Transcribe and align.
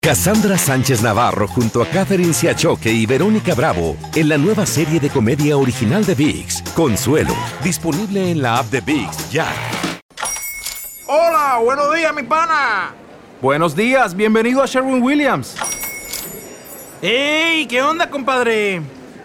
Cassandra 0.00 0.58
Sánchez 0.58 1.02
Navarro 1.02 1.46
junto 1.46 1.82
a 1.82 1.86
Catherine 1.86 2.32
Siachoque 2.32 2.90
y 2.90 3.06
Verónica 3.06 3.54
Bravo 3.54 3.96
en 4.14 4.28
la 4.28 4.38
nueva 4.38 4.66
serie 4.66 4.98
de 5.00 5.10
comedia 5.10 5.56
original 5.56 6.04
de 6.04 6.14
VIX, 6.14 6.62
Consuelo, 6.74 7.34
disponible 7.62 8.30
en 8.30 8.42
la 8.42 8.58
app 8.58 8.66
de 8.70 8.80
VIX 8.80 9.30
ya. 9.30 9.46
Hola, 11.06 11.58
buenos 11.62 11.94
días, 11.94 12.14
mi 12.14 12.22
pana. 12.22 12.94
Buenos 13.40 13.74
días, 13.76 14.14
bienvenido 14.14 14.62
a 14.62 14.66
Sherwin 14.66 15.02
Williams. 15.02 15.56
¡Ey! 17.00 17.66
¿Qué 17.66 17.82
onda, 17.82 18.08
compadre? 18.08 18.82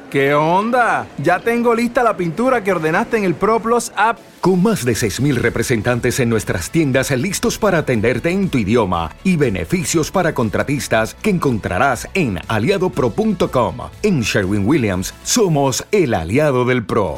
¿Qué 0.10 0.34
onda? 0.34 1.06
Ya 1.22 1.40
tengo 1.40 1.76
lista 1.76 2.02
la 2.02 2.16
pintura 2.16 2.64
que 2.64 2.72
ordenaste 2.72 3.18
en 3.18 3.26
el 3.26 3.36
ProPlus 3.36 3.92
app. 3.98 4.18
Con 4.40 4.64
más 4.64 4.86
de 4.86 4.94
6.000 4.94 5.36
representantes 5.36 6.22
en 6.22 6.30
nuestras 6.30 6.72
tiendas 6.72 7.12
listos 7.12 7.58
para 7.58 7.80
atenderte 7.80 8.30
en 8.30 8.48
tu 8.48 8.58
idioma 8.58 9.12
y 9.26 9.36
beneficios 9.36 10.10
para 10.10 10.34
contratistas 10.34 11.14
que 11.16 11.32
encontrarás 11.32 12.08
en 12.14 12.40
aliadopro.com. 12.48 13.76
En 14.02 14.22
Sherwin 14.22 14.66
Williams 14.66 15.14
somos 15.24 15.86
el 15.92 16.14
aliado 16.14 16.64
del 16.64 16.86
PRO. 16.86 17.18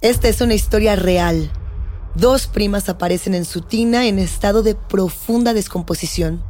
Esta 0.00 0.28
es 0.28 0.40
una 0.40 0.54
historia 0.54 0.96
real. 0.96 1.50
Dos 2.14 2.46
primas 2.46 2.88
aparecen 2.88 3.34
en 3.34 3.44
su 3.44 3.60
tina 3.60 4.06
en 4.06 4.18
estado 4.18 4.62
de 4.62 4.74
profunda 4.74 5.52
descomposición. 5.52 6.42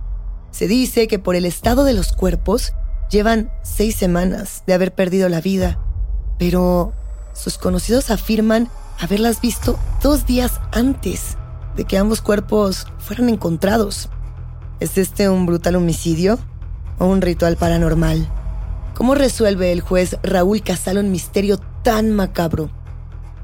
Se 0.59 0.67
dice 0.67 1.07
que 1.07 1.21
por 1.21 1.37
el 1.37 1.45
estado 1.45 1.85
de 1.85 1.95
los 1.95 2.13
cuerpos 2.13 2.73
llevan 3.13 3.49
seis 3.63 3.95
semanas 3.95 4.65
de 4.67 4.75
haber 4.75 4.93
perdido 4.93 5.29
la 5.29 5.41
vida, 5.41 5.79
pero 6.37 6.93
sus 7.33 7.59
conocidos 7.59 8.11
afirman 8.11 8.69
haberlas 8.99 9.41
visto 9.41 9.79
dos 10.03 10.27
días 10.27 10.61
antes 10.73 11.37
de 11.77 11.85
que 11.85 11.97
ambos 11.97 12.23
cuerpos 12.23 12.89
fueran 12.99 13.29
encontrados. 13.29 14.09
¿Es 14.81 14.99
este 14.99 15.29
un 15.29 15.47
brutal 15.47 15.77
homicidio 15.77 16.41
o 16.99 17.07
un 17.07 17.23
ritual 17.23 17.57
paranormal? 17.57 18.29
¿Cómo 18.97 19.15
resuelve 19.15 19.71
el 19.71 19.81
juez 19.81 20.17
Raúl 20.25 20.65
Casalo 20.65 20.99
un 20.99 21.13
misterio 21.13 21.61
tan 21.85 22.11
macabro? 22.11 22.69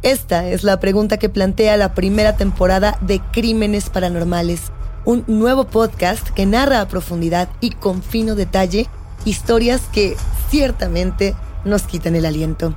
Esta 0.03 0.49
es 0.49 0.65
la 0.65 0.81
pregunta 0.81 1.17
que 1.19 1.29
plantea 1.29 1.77
la 1.77 1.95
primera 1.95 2.37
temporada 2.37 2.99
de 3.03 3.21
Crímenes 3.33 3.89
Paranormales, 3.89 4.73
un 5.05 5.25
nuevo 5.27 5.65
podcast 5.65 6.29
que 6.31 6.47
narra 6.47 6.81
a 6.81 6.89
profundidad 6.89 7.49
y 7.61 7.71
con 7.71 8.03
fino 8.03 8.35
detalle 8.35 8.89
historias 9.25 9.83
que 9.93 10.17
ciertamente 10.51 11.35
nos 11.65 11.83
quitan 11.83 12.15
el 12.15 12.27
aliento. 12.27 12.75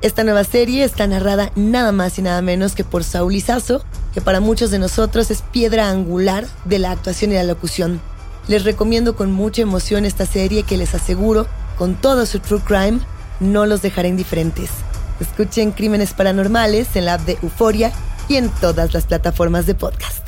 Esta 0.00 0.22
nueva 0.22 0.44
serie 0.44 0.84
está 0.84 1.06
narrada 1.06 1.50
nada 1.56 1.90
más 1.90 2.18
y 2.18 2.22
nada 2.22 2.40
menos 2.40 2.74
que 2.74 2.84
por 2.84 3.02
Saúl 3.02 3.34
Izazo, 3.34 3.82
que 4.14 4.20
para 4.20 4.40
muchos 4.40 4.70
de 4.70 4.78
nosotros 4.78 5.30
es 5.30 5.42
piedra 5.42 5.90
angular 5.90 6.46
de 6.64 6.78
la 6.78 6.92
actuación 6.92 7.32
y 7.32 7.34
la 7.34 7.42
locución. 7.42 8.00
Les 8.46 8.64
recomiendo 8.64 9.16
con 9.16 9.32
mucha 9.32 9.62
emoción 9.62 10.04
esta 10.04 10.24
serie 10.24 10.62
que 10.62 10.76
les 10.76 10.94
aseguro, 10.94 11.46
con 11.76 11.96
todo 11.96 12.26
su 12.26 12.38
true 12.38 12.60
crime, 12.60 13.00
no 13.40 13.66
los 13.66 13.82
dejará 13.82 14.08
indiferentes. 14.08 14.70
Escuchen 15.20 15.72
Crímenes 15.72 16.12
Paranormales 16.12 16.94
en 16.94 17.04
la 17.04 17.14
app 17.14 17.22
de 17.22 17.38
Euforia 17.42 17.92
y 18.28 18.36
en 18.36 18.50
todas 18.50 18.94
las 18.94 19.06
plataformas 19.06 19.66
de 19.66 19.74
podcast. 19.74 20.27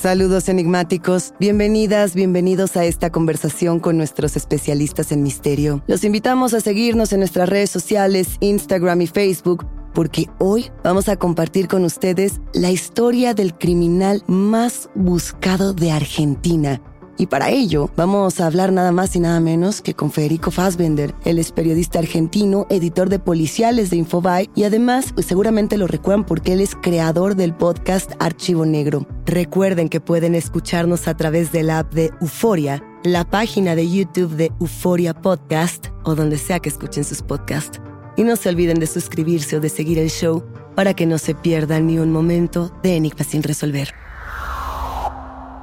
Saludos 0.00 0.50
enigmáticos, 0.50 1.32
bienvenidas, 1.40 2.14
bienvenidos 2.14 2.76
a 2.76 2.84
esta 2.84 3.10
conversación 3.10 3.80
con 3.80 3.96
nuestros 3.96 4.36
especialistas 4.36 5.10
en 5.10 5.22
misterio. 5.22 5.82
Los 5.86 6.04
invitamos 6.04 6.52
a 6.52 6.60
seguirnos 6.60 7.14
en 7.14 7.20
nuestras 7.20 7.48
redes 7.48 7.70
sociales, 7.70 8.36
Instagram 8.40 9.00
y 9.00 9.06
Facebook, 9.06 9.66
porque 9.94 10.26
hoy 10.38 10.70
vamos 10.84 11.08
a 11.08 11.16
compartir 11.16 11.66
con 11.66 11.82
ustedes 11.82 12.40
la 12.52 12.70
historia 12.70 13.32
del 13.32 13.56
criminal 13.56 14.22
más 14.26 14.90
buscado 14.94 15.72
de 15.72 15.90
Argentina. 15.90 16.82
Y 17.18 17.26
para 17.26 17.50
ello 17.50 17.90
vamos 17.96 18.40
a 18.40 18.46
hablar 18.46 18.72
nada 18.72 18.92
más 18.92 19.16
y 19.16 19.20
nada 19.20 19.40
menos 19.40 19.80
que 19.80 19.94
con 19.94 20.10
Federico 20.12 20.50
Fassbender. 20.50 21.14
Él 21.24 21.38
es 21.38 21.52
periodista 21.52 21.98
argentino, 21.98 22.66
editor 22.68 23.08
de 23.08 23.18
policiales 23.18 23.90
de 23.90 23.96
Infobae 23.96 24.50
y 24.54 24.64
además 24.64 25.12
pues 25.14 25.26
seguramente 25.26 25.78
lo 25.78 25.86
recuerdan 25.86 26.26
porque 26.26 26.52
él 26.52 26.60
es 26.60 26.74
creador 26.74 27.34
del 27.34 27.54
podcast 27.54 28.12
Archivo 28.18 28.66
Negro. 28.66 29.06
Recuerden 29.24 29.88
que 29.88 30.00
pueden 30.00 30.34
escucharnos 30.34 31.08
a 31.08 31.16
través 31.16 31.52
de 31.52 31.62
la 31.62 31.80
app 31.80 31.92
de 31.94 32.10
Euforia, 32.20 32.84
la 33.02 33.24
página 33.24 33.74
de 33.74 33.90
YouTube 33.90 34.36
de 34.36 34.52
Euforia 34.60 35.14
Podcast 35.14 35.86
o 36.04 36.14
donde 36.14 36.38
sea 36.38 36.60
que 36.60 36.68
escuchen 36.68 37.04
sus 37.04 37.22
podcasts. 37.22 37.80
Y 38.16 38.24
no 38.24 38.36
se 38.36 38.48
olviden 38.48 38.78
de 38.78 38.86
suscribirse 38.86 39.56
o 39.56 39.60
de 39.60 39.68
seguir 39.68 39.98
el 39.98 40.10
show 40.10 40.44
para 40.74 40.94
que 40.94 41.06
no 41.06 41.18
se 41.18 41.34
pierdan 41.34 41.86
ni 41.86 41.98
un 41.98 42.12
momento 42.12 42.70
de 42.82 42.96
Enigma 42.96 43.24
sin 43.24 43.42
resolver. 43.42 44.05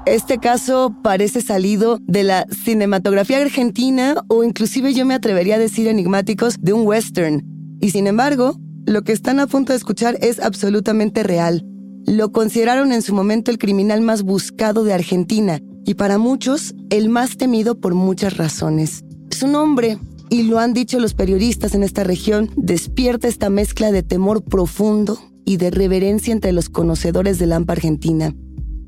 Este 0.06 0.38
caso 0.38 0.94
parece 1.02 1.41
salido 1.41 1.97
de 2.02 2.24
la 2.24 2.46
cinematografía 2.52 3.41
argentina 3.41 4.16
o 4.28 4.44
inclusive 4.44 4.94
yo 4.94 5.06
me 5.06 5.14
atrevería 5.14 5.56
a 5.56 5.59
decir 5.59 5.88
enigmáticos 5.88 6.58
de 6.59 6.74
un 6.74 6.86
western. 6.86 7.41
Y 7.80 7.91
sin 7.91 8.08
embargo, 8.08 8.59
lo 8.86 9.03
que 9.03 9.14
están 9.14 9.40
a 9.40 9.47
punto 9.47 9.72
de 9.72 9.78
escuchar 9.78 10.18
es 10.22 10.41
absolutamente 10.41 11.23
real. 11.23 11.66
Lo 12.05 12.34
consideraron 12.34 12.91
en 12.91 13.02
su 13.02 13.14
momento 13.14 13.50
el 13.50 13.58
criminal 13.58 14.02
más 14.02 14.23
buscado 14.23 14.84
de 14.84 14.91
Argentina 14.91 15.61
y 15.85 15.94
para 15.94 16.17
muchos 16.17 16.76
el 16.90 17.08
más 17.08 17.38
temido 17.38 17.79
por 17.79 17.94
muchas 17.96 18.35
razones. 18.35 19.05
Su 19.32 19.47
nombre, 19.47 20.00
y 20.29 20.44
lo 20.44 20.59
han 20.59 20.73
dicho 20.73 21.00
los 21.00 21.14
periodistas 21.14 21.76
en 21.76 21.84
esta 21.84 22.03
región, 22.03 22.50
despierta 22.58 23.29
esta 23.29 23.50
mezcla 23.50 23.90
de 23.94 24.03
temor 24.03 24.44
profundo 24.44 25.17
y 25.46 25.55
de 25.58 25.72
reverencia 25.72 26.34
entre 26.34 26.52
los 26.52 26.67
conocedores 26.67 27.40
de 27.40 27.47
la 27.47 27.55
AMPA 27.55 27.73
argentina. 27.73 28.35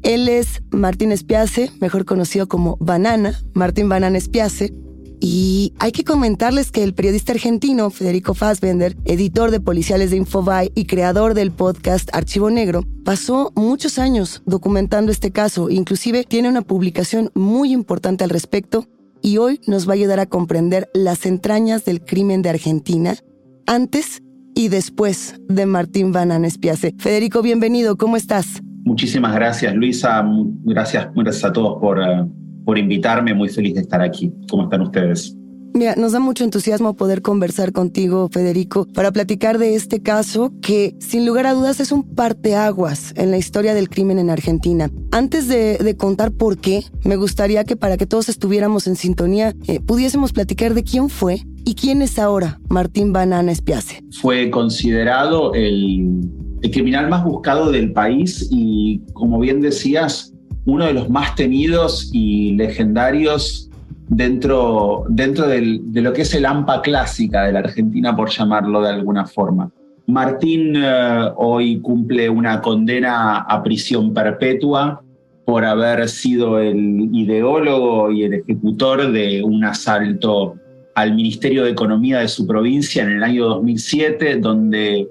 Él 0.05 0.29
es 0.29 0.61
Martín 0.69 1.11
Espiace, 1.11 1.71
mejor 1.81 2.05
conocido 2.05 2.47
como 2.47 2.77
Banana, 2.79 3.41
Martín 3.55 3.89
Banana 3.89 4.19
Espiace. 4.19 4.71
Y 5.19 5.73
hay 5.79 5.91
que 5.91 6.03
comentarles 6.03 6.71
que 6.71 6.83
el 6.83 6.93
periodista 6.93 7.31
argentino 7.31 7.89
Federico 7.89 8.35
Fassbender, 8.35 8.95
editor 9.05 9.49
de 9.49 9.59
Policiales 9.59 10.11
de 10.11 10.17
Infobae 10.17 10.71
y 10.75 10.85
creador 10.85 11.33
del 11.33 11.51
podcast 11.51 12.07
Archivo 12.13 12.51
Negro, 12.51 12.83
pasó 13.03 13.51
muchos 13.55 13.97
años 13.97 14.43
documentando 14.45 15.11
este 15.11 15.31
caso, 15.31 15.71
inclusive 15.71 16.23
tiene 16.23 16.49
una 16.49 16.61
publicación 16.61 17.31
muy 17.33 17.71
importante 17.71 18.23
al 18.23 18.29
respecto 18.29 18.85
y 19.23 19.37
hoy 19.37 19.59
nos 19.65 19.87
va 19.87 19.93
a 19.93 19.95
ayudar 19.95 20.19
a 20.19 20.27
comprender 20.27 20.87
las 20.93 21.25
entrañas 21.25 21.83
del 21.83 22.05
crimen 22.05 22.43
de 22.43 22.49
Argentina 22.49 23.17
antes 23.65 24.21
y 24.53 24.67
después 24.67 25.33
de 25.49 25.65
Martín 25.65 26.11
Banana 26.11 26.45
Espiace. 26.45 26.93
Federico, 26.99 27.41
bienvenido, 27.41 27.97
¿cómo 27.97 28.17
estás? 28.17 28.61
Muchísimas 28.85 29.33
gracias, 29.33 29.75
Luisa. 29.75 30.23
Gracias, 30.63 31.09
gracias 31.15 31.43
a 31.43 31.51
todos 31.51 31.81
por, 31.81 31.97
uh, 31.97 32.31
por 32.63 32.77
invitarme. 32.77 33.33
Muy 33.33 33.49
feliz 33.49 33.73
de 33.73 33.81
estar 33.81 33.99
aquí. 33.99 34.31
¿Cómo 34.47 34.63
están 34.63 34.81
ustedes? 34.81 35.35
Mira, 35.73 35.95
nos 35.97 36.13
da 36.13 36.21
mucho 36.21 36.45
entusiasmo 36.45 36.95
poder 36.95 37.21
conversar 37.21 37.73
contigo, 37.73 38.29
Federico, 38.31 38.87
para 38.93 39.11
platicar 39.11 39.57
de 39.57 39.75
este 39.75 40.01
caso 40.01 40.53
que, 40.61 40.95
sin 40.99 41.25
lugar 41.25 41.47
a 41.47 41.53
dudas, 41.53 41.81
es 41.81 41.91
un 41.91 42.03
parteaguas 42.15 43.11
en 43.17 43.29
la 43.29 43.37
historia 43.37 43.73
del 43.73 43.89
crimen 43.89 44.17
en 44.17 44.29
Argentina. 44.29 44.89
Antes 45.11 45.49
de, 45.49 45.95
contar 45.97 46.31
por 46.31 46.59
qué, 46.59 46.85
me 47.03 47.17
gustaría 47.17 47.65
que 47.65 47.75
para 47.75 47.97
que 47.97 48.05
todos 48.05 48.29
estuviéramos 48.29 48.88
en 48.88 48.95
sintonía, 48.95 49.53
eh, 49.67 49.81
pudiésemos 49.81 50.31
platicar 50.31 50.75
de 50.75 50.83
quién 50.83 51.09
fue 51.09 51.41
y 51.65 51.73
quién 51.75 52.01
es 52.01 52.19
ahora 52.19 52.61
Martín 52.69 53.11
Banana 53.11 53.51
Espiace. 53.51 54.01
Fue 54.21 54.49
considerado 54.51 55.53
el, 55.55 56.29
el 56.61 56.71
criminal 56.71 57.09
más 57.09 57.23
buscado 57.23 57.71
del 57.71 57.91
país 57.91 58.47
y, 58.51 59.01
como 59.13 59.39
bien 59.39 59.61
decías, 59.61 60.33
uno 60.65 60.85
de 60.85 60.93
los 60.93 61.09
más 61.09 61.35
temidos 61.35 62.09
y 62.13 62.53
legendarios 62.53 63.69
dentro, 64.09 65.05
dentro 65.09 65.47
de 65.47 66.01
lo 66.01 66.13
que 66.13 66.23
es 66.23 66.33
el 66.33 66.45
AMPA 66.45 66.81
clásica 66.81 67.43
de 67.43 67.53
la 67.53 67.59
Argentina, 67.59 68.15
por 68.15 68.29
llamarlo 68.29 68.81
de 68.81 68.89
alguna 68.89 69.25
forma. 69.25 69.69
Martín 70.07 70.75
eh, 70.75 71.31
hoy 71.37 71.79
cumple 71.81 72.29
una 72.29 72.61
condena 72.61 73.39
a 73.39 73.63
prisión 73.63 74.13
perpetua 74.13 75.01
por 75.45 75.65
haber 75.65 76.07
sido 76.09 76.59
el 76.59 77.09
ideólogo 77.13 78.11
y 78.11 78.23
el 78.23 78.33
ejecutor 78.35 79.11
de 79.11 79.43
un 79.43 79.63
asalto 79.63 80.55
al 80.95 81.13
Ministerio 81.13 81.63
de 81.63 81.71
Economía 81.71 82.19
de 82.19 82.27
su 82.27 82.47
provincia 82.47 83.03
en 83.03 83.11
el 83.11 83.23
año 83.23 83.45
2007, 83.45 84.37
donde 84.37 85.07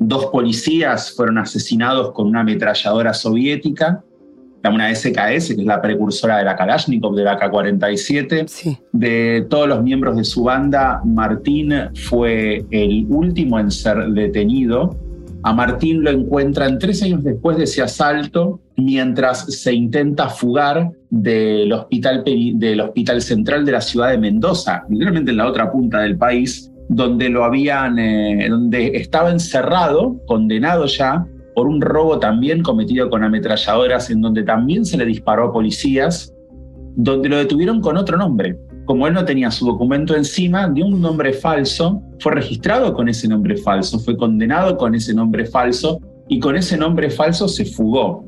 dos 0.00 0.26
policías 0.26 1.12
fueron 1.12 1.38
asesinados 1.38 2.12
con 2.12 2.28
una 2.28 2.40
ametralladora 2.40 3.14
soviética 3.14 4.02
una 4.70 4.94
SKS, 4.94 5.54
que 5.54 5.60
es 5.60 5.64
la 5.64 5.80
precursora 5.80 6.38
de 6.38 6.44
la 6.44 6.56
Kalashnikov, 6.56 7.14
de 7.14 7.24
la 7.24 7.36
K-47. 7.36 8.78
De 8.92 9.46
todos 9.48 9.68
los 9.68 9.82
miembros 9.82 10.16
de 10.16 10.24
su 10.24 10.44
banda, 10.44 11.00
Martín 11.04 11.72
fue 12.08 12.64
el 12.70 13.06
último 13.08 13.58
en 13.58 13.70
ser 13.70 14.08
detenido. 14.08 14.96
A 15.42 15.52
Martín 15.52 16.02
lo 16.02 16.10
encuentran 16.10 16.78
tres 16.78 17.02
años 17.02 17.22
después 17.22 17.56
de 17.56 17.64
ese 17.64 17.82
asalto, 17.82 18.60
mientras 18.76 19.44
se 19.46 19.72
intenta 19.72 20.28
fugar 20.28 20.90
del 21.10 21.72
hospital, 21.72 22.24
del 22.24 22.80
hospital 22.80 23.22
central 23.22 23.64
de 23.64 23.72
la 23.72 23.80
ciudad 23.80 24.10
de 24.10 24.18
Mendoza, 24.18 24.84
literalmente 24.88 25.30
en 25.30 25.36
la 25.36 25.48
otra 25.48 25.70
punta 25.70 26.00
del 26.00 26.18
país, 26.18 26.70
donde 26.88 27.28
lo 27.28 27.44
habían, 27.44 27.98
eh, 27.98 28.48
donde 28.48 28.96
estaba 28.96 29.30
encerrado, 29.30 30.16
condenado 30.26 30.86
ya, 30.86 31.26
por 31.54 31.66
un 31.66 31.80
robo 31.80 32.18
también 32.18 32.62
cometido 32.62 33.10
con 33.10 33.24
ametralladoras 33.24 34.10
en 34.10 34.20
donde 34.20 34.42
también 34.42 34.84
se 34.84 34.96
le 34.96 35.04
disparó 35.04 35.48
a 35.48 35.52
policías, 35.52 36.32
donde 36.94 37.28
lo 37.28 37.36
detuvieron 37.36 37.80
con 37.80 37.96
otro 37.96 38.16
nombre. 38.16 38.58
Como 38.84 39.06
él 39.06 39.12
no 39.12 39.24
tenía 39.24 39.50
su 39.50 39.66
documento 39.66 40.16
encima, 40.16 40.68
dio 40.68 40.86
un 40.86 41.00
nombre 41.00 41.32
falso, 41.32 42.00
fue 42.20 42.32
registrado 42.32 42.94
con 42.94 43.08
ese 43.08 43.28
nombre 43.28 43.56
falso, 43.56 43.98
fue 43.98 44.16
condenado 44.16 44.76
con 44.76 44.94
ese 44.94 45.12
nombre 45.12 45.44
falso 45.46 46.00
y 46.28 46.38
con 46.40 46.56
ese 46.56 46.76
nombre 46.76 47.10
falso 47.10 47.48
se 47.48 47.64
fugó. 47.64 48.24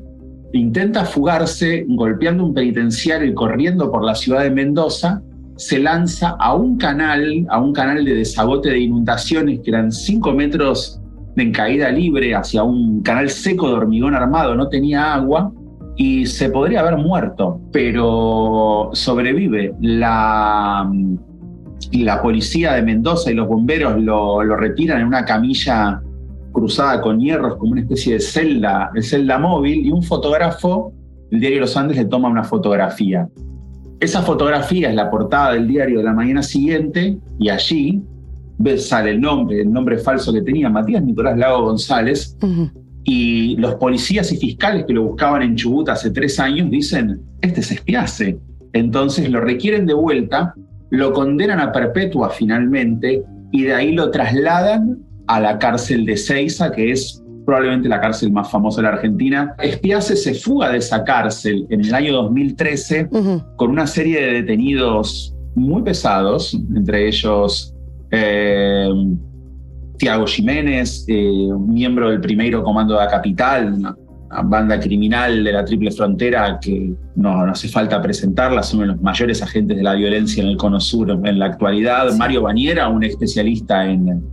Intenta 0.53 1.05
fugarse 1.05 1.85
golpeando 1.87 2.45
un 2.45 2.53
penitenciario 2.53 3.29
y 3.29 3.33
corriendo 3.33 3.89
por 3.89 4.03
la 4.03 4.13
ciudad 4.13 4.43
de 4.43 4.51
Mendoza, 4.51 5.23
se 5.61 5.77
lanza 5.77 6.29
a 6.39 6.55
un 6.55 6.77
canal, 6.77 7.45
a 7.49 7.59
un 7.59 7.71
canal 7.71 8.03
de 8.03 8.15
desagote 8.15 8.71
de 8.71 8.79
inundaciones 8.79 9.59
que 9.59 9.69
eran 9.69 9.91
5 9.91 10.33
metros 10.33 10.99
en 11.37 11.51
caída 11.51 11.91
libre 11.91 12.33
hacia 12.33 12.63
un 12.63 13.03
canal 13.03 13.29
seco 13.29 13.67
de 13.67 13.75
hormigón 13.75 14.15
armado, 14.15 14.55
no 14.55 14.69
tenía 14.69 15.13
agua 15.13 15.53
y 15.95 16.25
se 16.25 16.49
podría 16.49 16.79
haber 16.79 16.97
muerto, 16.97 17.61
pero 17.71 18.89
sobrevive. 18.93 19.75
La, 19.81 20.91
la 21.91 22.21
policía 22.23 22.73
de 22.73 22.81
Mendoza 22.81 23.29
y 23.29 23.35
los 23.35 23.47
bomberos 23.47 24.01
lo, 24.01 24.41
lo 24.41 24.55
retiran 24.55 25.01
en 25.01 25.07
una 25.07 25.25
camilla 25.25 26.01
cruzada 26.53 27.01
con 27.01 27.19
hierros 27.19 27.57
como 27.57 27.73
una 27.73 27.81
especie 27.81 28.13
de 28.13 28.19
celda, 28.19 28.89
de 28.95 29.03
celda 29.03 29.37
móvil 29.37 29.85
y 29.85 29.91
un 29.91 30.01
fotógrafo 30.01 30.91
del 31.29 31.39
diario 31.39 31.59
Los 31.59 31.77
Andes 31.77 31.97
le 31.97 32.05
toma 32.05 32.29
una 32.29 32.43
fotografía. 32.43 33.29
Esa 34.01 34.23
fotografía 34.23 34.89
es 34.89 34.95
la 34.95 35.11
portada 35.11 35.53
del 35.53 35.67
diario 35.67 35.99
de 35.99 36.03
la 36.03 36.13
mañana 36.13 36.41
siguiente 36.41 37.19
y 37.39 37.49
allí 37.49 38.01
sale 38.77 39.11
el 39.11 39.21
nombre, 39.21 39.61
el 39.61 39.71
nombre 39.71 39.99
falso 39.99 40.33
que 40.33 40.41
tenía, 40.41 40.69
Matías 40.69 41.03
Nicolás 41.03 41.37
Lago 41.37 41.65
González, 41.65 42.35
y 43.03 43.55
los 43.57 43.75
policías 43.75 44.31
y 44.31 44.37
fiscales 44.37 44.85
que 44.85 44.93
lo 44.93 45.03
buscaban 45.03 45.43
en 45.43 45.55
Chubut 45.55 45.89
hace 45.89 46.09
tres 46.09 46.39
años 46.39 46.69
dicen, 46.71 47.21
este 47.41 47.61
es 47.61 47.71
espiace. 47.71 48.39
Entonces 48.73 49.29
lo 49.29 49.39
requieren 49.41 49.85
de 49.85 49.93
vuelta, 49.93 50.55
lo 50.89 51.13
condenan 51.13 51.59
a 51.59 51.71
perpetua 51.71 52.29
finalmente, 52.29 53.23
y 53.51 53.63
de 53.63 53.73
ahí 53.73 53.91
lo 53.91 54.09
trasladan 54.09 54.97
a 55.27 55.39
la 55.39 55.59
cárcel 55.59 56.05
de 56.05 56.17
Ceiza, 56.17 56.71
que 56.71 56.91
es 56.91 57.20
probablemente 57.45 57.89
la 57.89 57.99
cárcel 57.99 58.31
más 58.31 58.49
famosa 58.49 58.81
de 58.81 58.87
la 58.87 58.93
Argentina. 58.93 59.55
Espiace 59.59 60.15
se 60.15 60.33
fuga 60.33 60.69
de 60.71 60.77
esa 60.77 61.03
cárcel 61.03 61.65
en 61.69 61.81
el 61.81 61.93
año 61.93 62.13
2013 62.13 63.09
con 63.55 63.71
una 63.71 63.87
serie 63.87 64.21
de 64.21 64.33
detenidos 64.33 65.35
muy 65.55 65.81
pesados, 65.81 66.53
entre 66.75 67.07
ellos 67.07 67.75
eh, 68.09 68.89
Tiago 69.97 70.25
Jiménez, 70.25 71.05
eh, 71.07 71.49
miembro 71.59 72.09
del 72.09 72.21
primero 72.21 72.63
comando 72.63 72.95
de 72.95 73.01
la 73.01 73.07
capital, 73.09 73.73
una, 73.73 73.95
banda 74.43 74.79
criminal 74.79 75.43
de 75.43 75.51
la 75.51 75.65
Triple 75.65 75.91
Frontera 75.91 76.57
que 76.61 76.93
no, 77.15 77.45
no, 77.45 77.51
hace 77.51 77.67
falta 77.67 78.01
presentarla, 78.01 78.63
son 78.63 78.79
uno 78.79 78.87
de 78.87 78.93
los 78.93 79.03
mayores 79.03 79.43
agentes 79.43 79.75
de 79.75 79.83
la 79.83 79.93
violencia 79.93 80.41
en 80.41 80.49
el 80.49 80.57
Cono 80.57 80.79
Sur 80.79 81.11
en 81.11 81.37
la 81.37 81.47
actualidad. 81.47 82.15
Mario 82.15 82.43
Bañera, 82.43 82.87
un 82.87 83.03
especialista 83.03 83.85
en, 83.85 84.23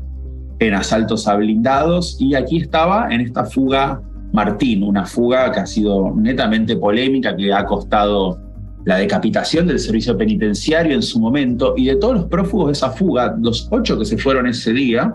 en 0.59 0.75
asaltos 0.75 1.29
a 1.29 1.37
blindados, 1.37 2.17
y 2.21 2.35
aquí 2.35 2.59
estaba 2.59 3.09
en 3.11 3.21
esta 3.21 3.45
fuga 3.45 4.01
Martín, 4.33 4.83
una 4.83 5.07
fuga 5.07 5.51
que 5.53 5.61
ha 5.61 5.67
sido 5.67 6.15
netamente 6.15 6.77
polémica, 6.77 7.35
que 7.35 7.53
ha 7.53 7.65
costado 7.65 8.39
la 8.85 8.97
decapitación 8.97 9.67
del 9.67 9.79
servicio 9.79 10.17
penitenciario 10.17 10.95
en 10.95 11.03
su 11.03 11.19
momento 11.21 11.75
y 11.77 11.87
de 11.87 11.97
todos 11.97 12.15
los 12.15 12.25
prófugos 12.27 12.67
de 12.69 12.73
esa 12.73 12.91
fuga, 12.91 13.37
los 13.41 13.69
ocho 13.71 13.99
que 13.99 14.05
se 14.05 14.19
fueron 14.19 14.47
ese 14.47 14.73
día, 14.73 15.15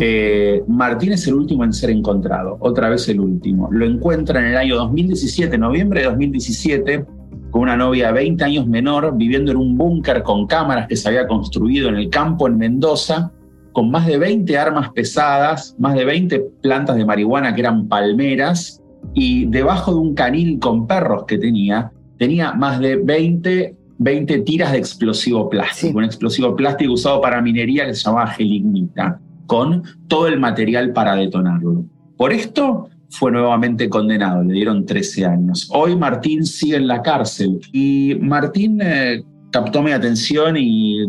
eh, 0.00 0.62
Martín 0.68 1.12
es 1.12 1.26
el 1.26 1.34
último 1.34 1.64
en 1.64 1.72
ser 1.72 1.90
encontrado, 1.90 2.56
otra 2.60 2.88
vez 2.88 3.08
el 3.08 3.20
último. 3.20 3.68
Lo 3.72 3.84
encuentra 3.84 4.40
en 4.40 4.46
el 4.46 4.56
año 4.56 4.76
2017, 4.76 5.58
noviembre 5.58 6.02
de 6.02 6.06
2017, 6.06 7.04
con 7.50 7.62
una 7.62 7.76
novia 7.76 8.12
20 8.12 8.44
años 8.44 8.66
menor, 8.66 9.16
viviendo 9.16 9.50
en 9.50 9.58
un 9.58 9.76
búnker 9.76 10.22
con 10.22 10.46
cámaras 10.46 10.86
que 10.86 10.96
se 10.96 11.08
había 11.08 11.26
construido 11.26 11.88
en 11.88 11.96
el 11.96 12.08
campo 12.08 12.46
en 12.46 12.58
Mendoza, 12.58 13.32
con 13.72 13.90
más 13.90 14.06
de 14.06 14.18
20 14.18 14.56
armas 14.58 14.90
pesadas, 14.90 15.74
más 15.78 15.94
de 15.94 16.04
20 16.04 16.40
plantas 16.62 16.96
de 16.96 17.04
marihuana 17.04 17.54
que 17.54 17.60
eran 17.60 17.88
palmeras, 17.88 18.82
y 19.14 19.46
debajo 19.46 19.92
de 19.92 19.98
un 19.98 20.14
canil 20.14 20.58
con 20.58 20.86
perros 20.86 21.24
que 21.26 21.38
tenía, 21.38 21.92
tenía 22.18 22.52
más 22.52 22.80
de 22.80 22.96
20, 22.96 23.76
20 23.98 24.38
tiras 24.40 24.72
de 24.72 24.78
explosivo 24.78 25.48
plástico, 25.48 25.98
un 25.98 26.04
explosivo 26.04 26.54
plástico 26.54 26.92
usado 26.92 27.20
para 27.20 27.40
minería 27.42 27.86
que 27.86 27.94
se 27.94 28.04
llamaba 28.04 28.28
gelignita, 28.28 29.20
con 29.46 29.82
todo 30.08 30.28
el 30.28 30.38
material 30.38 30.92
para 30.92 31.14
detonarlo. 31.14 31.84
Por 32.16 32.32
esto 32.32 32.88
fue 33.10 33.30
nuevamente 33.30 33.88
condenado, 33.88 34.42
le 34.42 34.54
dieron 34.54 34.86
13 34.86 35.26
años. 35.26 35.68
Hoy 35.72 35.96
Martín 35.96 36.46
sigue 36.46 36.76
en 36.76 36.86
la 36.86 37.02
cárcel 37.02 37.60
y 37.72 38.16
Martín 38.20 38.80
eh, 38.82 39.22
captó 39.50 39.82
mi 39.82 39.92
atención 39.92 40.56
y 40.56 41.04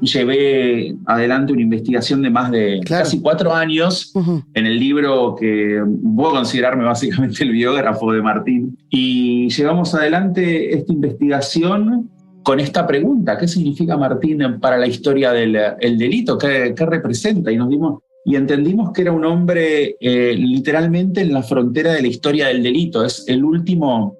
llevé 0.00 0.96
adelante 1.06 1.52
una 1.52 1.62
investigación 1.62 2.22
de 2.22 2.30
más 2.30 2.50
de 2.50 2.80
casi 2.86 3.20
cuatro 3.20 3.54
años 3.54 4.12
en 4.54 4.66
el 4.66 4.78
libro 4.78 5.34
que 5.38 5.82
puedo 6.14 6.32
considerarme 6.32 6.84
básicamente 6.86 7.44
el 7.44 7.52
biógrafo 7.52 8.12
de 8.12 8.22
Martín. 8.22 8.78
Y 8.90 9.48
llevamos 9.48 9.94
adelante 9.94 10.74
esta 10.74 10.92
investigación 10.92 12.10
con 12.42 12.60
esta 12.60 12.86
pregunta, 12.86 13.36
¿qué 13.36 13.48
significa 13.48 13.96
Martín 13.96 14.60
para 14.60 14.76
la 14.76 14.86
historia 14.86 15.32
del 15.32 15.58
el 15.80 15.98
delito? 15.98 16.38
¿Qué, 16.38 16.74
¿Qué, 16.76 16.86
representa? 16.86 17.50
Y 17.50 17.56
nos 17.56 17.68
dimos 17.68 18.02
y 18.24 18.34
entendimos 18.34 18.92
que 18.92 19.02
era 19.02 19.12
un 19.12 19.24
hombre 19.24 19.96
eh, 20.00 20.34
literalmente 20.36 21.20
en 21.20 21.32
la 21.32 21.44
frontera 21.44 21.92
de 21.92 22.02
la 22.02 22.08
historia 22.08 22.48
del 22.48 22.60
delito. 22.60 23.04
Es 23.04 23.24
el 23.28 23.44
último 23.44 24.16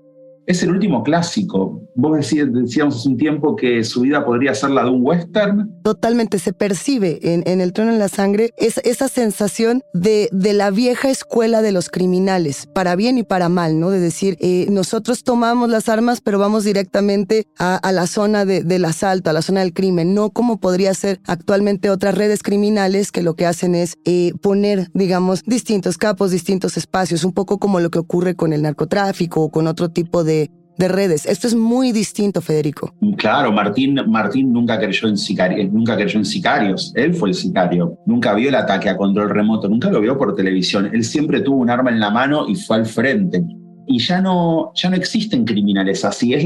es 0.46 0.62
el 0.62 0.70
último 0.70 1.02
clásico. 1.02 1.82
Vos 1.94 2.16
decíamos 2.30 2.96
hace 2.96 3.08
un 3.08 3.16
tiempo 3.16 3.56
que 3.56 3.82
su 3.82 4.02
vida 4.02 4.24
podría 4.24 4.54
ser 4.54 4.70
la 4.70 4.84
de 4.84 4.90
un 4.90 5.04
western. 5.04 5.80
Totalmente, 5.82 6.38
se 6.38 6.52
percibe 6.52 7.18
en, 7.22 7.60
El 7.60 7.72
trono 7.72 7.92
en 7.92 7.98
la 7.98 8.08
sangre 8.08 8.52
esa 8.56 9.08
sensación 9.08 9.82
de, 9.92 10.28
de, 10.32 10.52
la 10.52 10.70
vieja 10.70 11.10
escuela 11.10 11.62
de 11.62 11.72
los 11.72 11.90
criminales, 11.90 12.66
para 12.72 12.96
bien 12.96 13.18
y 13.18 13.22
para 13.22 13.48
mal, 13.48 13.80
¿no? 13.80 13.90
De 13.90 13.98
decir, 13.98 14.36
eh, 14.40 14.66
nosotros 14.70 15.24
tomamos 15.24 15.68
las 15.68 15.88
armas, 15.88 16.20
pero 16.20 16.38
vamos 16.38 16.64
directamente 16.64 17.46
a, 17.58 17.80
la 17.92 18.06
zona 18.06 18.44
del 18.44 18.84
asalto, 18.84 19.30
a 19.30 19.32
la 19.32 19.42
zona 19.42 19.60
del 19.60 19.72
crimen, 19.72 20.14
no 20.14 20.30
como 20.30 20.58
podría 20.58 20.94
ser 20.94 21.20
actualmente 21.26 21.90
otras 21.90 22.14
redes 22.14 22.42
criminales 22.42 23.10
que 23.10 23.22
lo 23.22 23.34
que 23.34 23.46
hacen 23.46 23.74
es 23.74 23.96
eh, 24.04 24.32
poner, 24.40 24.90
digamos, 24.94 25.42
distintos 25.44 25.98
capos, 25.98 26.30
distintos 26.30 26.76
espacios, 26.76 27.24
un 27.24 27.32
poco 27.32 27.58
como 27.58 27.80
lo 27.80 27.90
que 27.90 27.98
ocurre 27.98 28.36
con 28.36 28.52
el 28.52 28.62
narcotráfico 28.62 29.42
o 29.42 29.50
con 29.50 29.66
otro 29.66 29.90
tipo 29.90 30.24
de 30.24 30.35
de, 30.76 30.88
redes. 30.88 31.26
Esto 31.26 31.46
es 31.46 31.54
muy 31.54 31.92
distinto, 31.92 32.40
Federico. 32.40 32.94
Claro, 33.16 33.52
Martín, 33.52 33.98
Martín 34.06 34.52
nunca, 34.52 34.78
creyó 34.78 35.08
en 35.08 35.16
sicarios. 35.16 36.92
Él 36.94 37.14
fue 37.14 37.30
el 37.30 37.34
sicario. 37.34 37.98
Nunca 38.06 38.34
vio 38.34 38.48
el 38.48 38.54
ataque 38.54 38.88
a 38.88 38.96
control 38.96 39.30
remoto, 39.30 39.68
nunca 39.68 39.90
lo 39.90 40.00
vio 40.00 40.16
por 40.16 40.34
televisión. 40.34 40.90
Él 40.92 41.04
siempre 41.04 41.40
tuvo 41.40 41.56
un 41.56 41.70
arma 41.70 41.90
en 41.90 42.00
la 42.00 42.10
mano 42.10 42.48
y 42.48 42.54
fue 42.54 42.76
al 42.76 42.86
frente. 42.86 43.42
Y 43.88 44.00
ya 44.00 44.20
no, 44.20 44.72
ya 44.74 44.90
no 44.90 44.96
existen 44.96 45.44
criminales 45.44 46.04
así. 46.04 46.34
Es, 46.34 46.44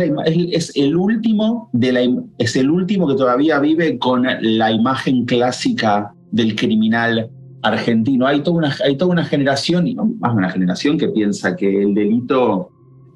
es, 0.53 0.73
el 0.77 0.95
último 0.97 1.71
de 1.73 1.93
la, 1.93 2.01
es 2.39 2.55
el 2.57 2.71
último 2.71 3.09
que 3.09 3.15
todavía 3.15 3.59
vive 3.59 3.99
con 3.99 4.27
la 4.41 4.71
imagen 4.71 5.25
clásica 5.25 6.13
del 6.31 6.55
criminal 6.55 7.31
argentino. 7.63 8.27
Hay 8.27 8.41
toda 8.41 8.59
una, 8.59 8.77
hay 8.85 8.97
toda 8.97 9.13
una 9.13 9.25
generación, 9.25 9.87
y 9.87 9.95
más 9.95 10.35
una 10.35 10.51
generación, 10.51 10.99
que 10.99 11.09
piensa 11.09 11.57
que 11.57 11.83
el 11.83 11.95
delito 11.95 12.71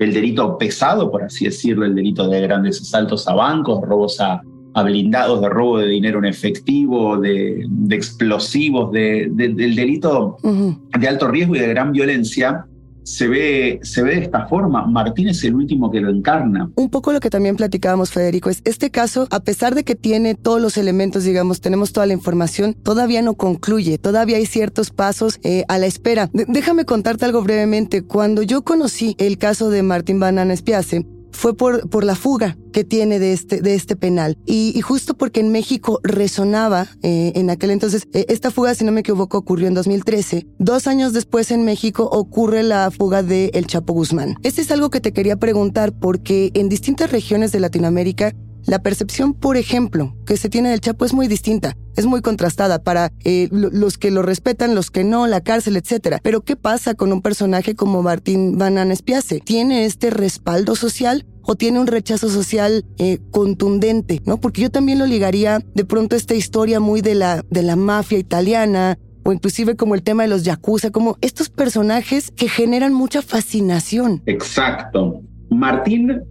el 0.04 0.14
delito 0.14 0.56
pesado, 0.58 1.10
por 1.10 1.22
así 1.22 1.46
decirlo, 1.46 1.84
el 1.84 1.94
delito 1.94 2.28
de 2.28 2.40
grandes 2.40 2.80
asaltos 2.80 3.26
a 3.26 3.34
bancos, 3.34 3.80
robos 3.82 4.20
a, 4.20 4.42
blindados, 4.82 5.40
de 5.40 5.48
robo 5.48 5.78
de 5.78 5.86
dinero 5.86 6.18
en 6.18 6.24
efectivo, 6.24 7.16
de, 7.16 7.64
explosivos, 7.90 8.90
del 8.92 9.56
delito 9.56 10.36
de 10.42 11.08
alto 11.08 11.28
riesgo 11.28 11.54
y 11.54 11.60
de 11.60 11.68
gran 11.68 11.92
violencia, 11.92 12.66
se 13.04 13.28
ve, 13.28 13.80
se 13.82 14.02
ve 14.02 14.16
de 14.16 14.22
esta 14.22 14.46
forma. 14.46 14.86
Martín 14.86 15.28
es 15.28 15.44
el 15.44 15.54
último 15.54 15.90
que 15.90 16.00
lo 16.00 16.10
encarna. 16.10 16.70
Un 16.74 16.90
poco 16.90 17.12
lo 17.12 17.20
que 17.20 17.30
también 17.30 17.56
platicábamos, 17.56 18.10
Federico, 18.10 18.50
es 18.50 18.60
este 18.64 18.90
caso, 18.90 19.28
a 19.30 19.40
pesar 19.40 19.74
de 19.74 19.84
que 19.84 19.94
tiene 19.94 20.34
todos 20.34 20.60
los 20.60 20.76
elementos, 20.76 21.24
digamos, 21.24 21.60
tenemos 21.60 21.92
toda 21.92 22.06
la 22.06 22.12
información, 22.12 22.74
todavía 22.74 23.22
no 23.22 23.34
concluye, 23.34 23.98
todavía 23.98 24.38
hay 24.38 24.46
ciertos 24.46 24.90
pasos 24.90 25.38
eh, 25.42 25.64
a 25.68 25.78
la 25.78 25.86
espera. 25.86 26.30
déjame 26.32 26.84
contarte 26.84 27.24
algo 27.24 27.42
brevemente. 27.42 28.02
Cuando 28.02 28.42
yo 28.42 28.62
conocí 28.62 29.14
el 29.18 29.38
caso 29.38 29.70
de 29.70 29.82
Martín 29.82 30.18
Banana 30.18 30.52
Espiace, 30.52 31.06
fue 31.34 31.56
por, 31.56 31.88
por 31.90 32.04
la 32.04 32.14
fuga 32.14 32.56
que 32.72 32.84
tiene 32.84 33.18
de 33.18 33.32
este, 33.32 33.60
de 33.60 33.74
este 33.74 33.96
penal. 33.96 34.38
Y, 34.46 34.80
justo 34.80 35.14
porque 35.14 35.40
en 35.40 35.52
México 35.52 36.00
resonaba 36.02 36.88
eh, 37.02 37.32
en 37.34 37.50
aquel 37.50 37.70
entonces, 37.70 38.08
eh, 38.12 38.26
esta 38.28 38.50
fuga, 38.50 38.74
si 38.74 38.84
no 38.84 38.92
me 38.92 39.00
equivoco, 39.00 39.38
ocurrió 39.38 39.68
en 39.68 39.74
2013. 39.74 40.46
Dos 40.58 40.86
años 40.86 41.12
después 41.12 41.50
en 41.50 41.64
México 41.64 42.04
ocurre 42.04 42.62
la 42.62 42.90
fuga 42.90 43.22
de 43.22 43.50
El 43.54 43.66
Chapo 43.66 43.92
Guzmán. 43.92 44.36
Este 44.42 44.62
es 44.62 44.70
algo 44.70 44.90
que 44.90 45.00
te 45.00 45.12
quería 45.12 45.36
preguntar 45.36 45.92
porque 45.92 46.50
en 46.54 46.68
distintas 46.68 47.10
regiones 47.10 47.52
de 47.52 47.60
Latinoamérica 47.60 48.34
la 48.66 48.80
percepción, 48.80 49.34
por 49.34 49.56
ejemplo, 49.56 50.16
que 50.26 50.36
se 50.36 50.48
tiene 50.48 50.70
del 50.70 50.80
Chapo 50.80 51.04
es 51.04 51.12
muy 51.12 51.28
distinta, 51.28 51.76
es 51.96 52.06
muy 52.06 52.22
contrastada 52.22 52.82
para 52.82 53.12
eh, 53.24 53.48
los 53.50 53.98
que 53.98 54.10
lo 54.10 54.22
respetan, 54.22 54.74
los 54.74 54.90
que 54.90 55.04
no, 55.04 55.26
la 55.26 55.42
cárcel, 55.42 55.76
etc. 55.76 56.18
Pero 56.22 56.42
¿qué 56.42 56.56
pasa 56.56 56.94
con 56.94 57.12
un 57.12 57.22
personaje 57.22 57.74
como 57.74 58.02
Martín 58.02 58.56
Banan 58.58 58.90
Espiace? 58.90 59.40
¿Tiene 59.40 59.84
este 59.84 60.10
respaldo 60.10 60.76
social 60.76 61.26
o 61.42 61.56
tiene 61.56 61.78
un 61.78 61.86
rechazo 61.86 62.30
social 62.30 62.84
eh, 62.98 63.18
contundente, 63.30 64.22
¿no? 64.24 64.38
Porque 64.40 64.62
yo 64.62 64.70
también 64.70 64.98
lo 64.98 65.06
ligaría 65.06 65.60
de 65.74 65.84
pronto 65.84 66.16
a 66.16 66.18
esta 66.18 66.34
historia 66.34 66.80
muy 66.80 67.02
de 67.02 67.14
la, 67.14 67.44
de 67.50 67.62
la 67.62 67.76
mafia 67.76 68.18
italiana, 68.18 68.98
o 69.24 69.32
inclusive 69.32 69.76
como 69.76 69.94
el 69.94 70.02
tema 70.02 70.22
de 70.22 70.28
los 70.28 70.44
yakuza, 70.44 70.90
como 70.90 71.16
estos 71.20 71.48
personajes 71.48 72.30
que 72.30 72.48
generan 72.48 72.92
mucha 72.94 73.22
fascinación. 73.22 74.22
Exacto. 74.26 75.20
Martín 75.50 76.22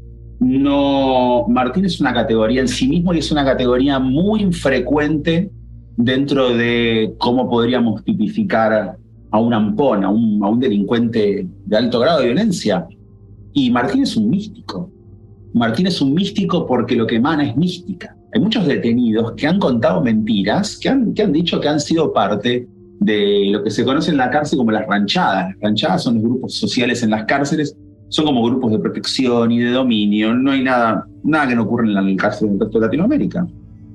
no, 0.44 1.46
Martín 1.48 1.86
es 1.86 2.02
una 2.02 2.14
categoría 2.14 2.60
en 2.60 2.68
sí 2.68 2.88
mismo 2.88 3.14
y 3.14 3.20
es 3.20 3.32
una 3.32 3.46
categoría 3.46 3.98
muy 3.98 4.42
infrecuente 4.42 5.50
dentro 5.96 6.50
de 6.50 7.14
cómo 7.18 7.50
podríamos 7.50 8.04
tipificar 8.04 8.98
a 9.32 9.40
un 9.40 9.54
ampón, 9.54 10.04
a 10.04 10.10
un, 10.10 10.60
delincuente 10.60 11.48
de 11.66 11.78
alto 11.78 12.00
grado 12.02 12.20
de 12.20 12.26
violencia. 12.26 12.86
Y 13.54 13.72
Martín 13.72 14.04
es 14.04 14.18
un 14.18 14.30
místico. 14.30 14.92
Martín 15.54 15.88
es 15.88 16.02
un 16.02 16.14
místico 16.14 16.66
porque 16.66 16.96
lo 16.96 17.08
que 17.08 17.16
emana 17.16 17.48
es 17.48 17.56
mística. 17.56 18.16
Hay 18.34 18.42
muchos 18.42 18.66
detenidos 18.66 19.34
que 19.38 19.48
han 19.48 19.60
contado 19.60 20.02
mentiras, 20.02 20.78
que 20.78 20.90
han, 20.90 21.14
que 21.14 21.24
han 21.24 21.32
dicho 21.32 21.62
que 21.62 21.70
han 21.70 21.80
sido 21.80 22.12
parte 22.12 22.68
de 23.00 23.50
lo 23.50 23.64
que 23.64 23.72
se 23.72 23.86
conoce 23.86 24.12
en 24.12 24.18
la 24.18 24.30
cárcel 24.30 24.58
como 24.58 24.72
las 24.72 24.88
ranchadas. 24.88 25.52
Las 25.52 25.60
ranchadas 25.62 26.04
son 26.04 26.16
los 26.16 26.24
grupos 26.24 26.56
sociales 26.56 27.02
en 27.02 27.12
las 27.12 27.24
cárceles 27.26 27.78
son 28.14 28.26
como 28.26 28.44
grupos 28.44 28.72
de 28.72 28.78
protección 28.78 29.52
y 29.52 29.60
de 29.60 29.72
dominio, 29.72 30.36
no 30.36 30.52
hay 30.52 30.62
nada, 30.62 31.08
nada 31.24 31.48
que 31.48 31.56
no 31.56 31.64
ocurra 31.64 31.84
en 31.84 31.96
la 31.96 32.16
cárcel 32.16 32.50
del 32.50 32.60
resto 32.60 32.80
de 32.80 32.86
Latinoamérica. 32.86 33.48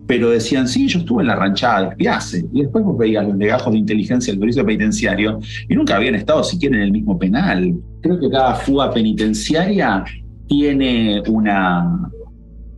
Pero 0.09 0.31
decían, 0.31 0.67
sí, 0.67 0.89
yo 0.89 0.99
estuve 0.99 1.23
en 1.23 1.29
la 1.29 1.37
ranchada 1.37 1.83
de 1.83 1.89
Espiace, 1.91 2.45
y 2.53 2.63
después 2.63 2.85
vos 2.85 2.99
veías 2.99 3.25
los 3.25 3.37
legajos 3.37 3.73
de 3.73 3.79
inteligencia 3.79 4.33
del 4.33 4.41
servicio 4.41 4.67
penitenciario 4.67 5.39
y 5.69 5.75
nunca 5.77 5.95
habían 5.95 6.17
estado 6.17 6.43
siquiera 6.43 6.75
en 6.77 6.83
el 6.83 6.91
mismo 6.91 7.17
penal. 7.17 7.77
Creo 8.03 8.19
que 8.19 8.29
cada 8.29 8.57
fuga 8.57 8.93
penitenciaria 8.93 10.05
tiene 10.49 11.23
una, 11.29 12.11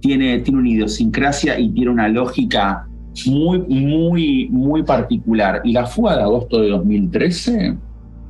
tiene, 0.01 0.41
tiene 0.41 0.61
una 0.61 0.69
idiosincrasia 0.69 1.59
y 1.59 1.71
tiene 1.71 1.91
una 1.91 2.09
lógica 2.09 2.87
muy, 3.25 3.61
muy, 3.61 4.49
muy 4.51 4.83
particular. 4.83 5.63
Y 5.65 5.73
la 5.73 5.87
fuga 5.87 6.17
de 6.17 6.23
agosto 6.23 6.61
de 6.61 6.69
2013 6.69 7.79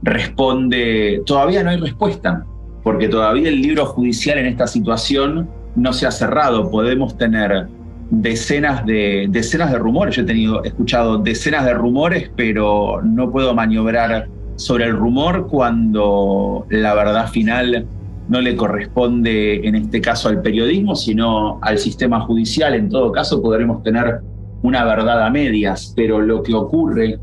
responde, 0.05 1.23
todavía 1.27 1.65
no 1.65 1.71
hay 1.71 1.79
respuesta 1.79 2.47
porque 2.83 3.09
todavía 3.09 3.49
el 3.49 3.61
libro 3.61 3.87
judicial 3.87 4.39
en 4.39 4.47
esta 4.47 4.67
situación 4.67 5.49
no 5.77 5.93
se 5.93 6.07
ha 6.07 6.11
cerrado. 6.11 6.71
Podemos 6.71 7.17
tener 7.17 7.69
decenas 8.11 8.85
de, 8.87 9.27
decenas 9.31 9.71
de 9.73 9.79
rumores. 9.79 10.17
Yo 10.17 10.23
he 10.23 10.27
tenido, 10.27 10.65
escuchado 10.65 11.19
decenas 11.19 11.65
de 11.65 11.75
rumores, 11.75 12.31
pero 12.37 13.01
no 13.03 13.31
puedo 13.31 13.55
maniobrar 13.55 14.29
sobre 14.57 14.85
el 14.85 14.93
rumor 14.93 15.47
cuando 15.49 16.67
la 16.69 16.95
verdad 16.95 17.29
final 17.29 17.87
no 18.29 18.41
le 18.41 18.55
corresponde 18.57 19.67
en 19.67 19.75
este 19.75 20.01
caso 20.01 20.29
al 20.29 20.41
periodismo, 20.43 20.95
sino 20.95 21.59
al 21.63 21.79
sistema 21.79 22.21
judicial. 22.21 22.75
En 22.75 22.89
todo 22.89 23.11
caso, 23.11 23.43
podremos 23.43 23.83
tener 23.83 24.21
una 24.63 24.85
verdad 24.85 25.25
a 25.25 25.31
medias, 25.31 25.93
pero 25.97 26.21
lo 26.21 26.43
que 26.43 26.55
ocurre 26.55 27.19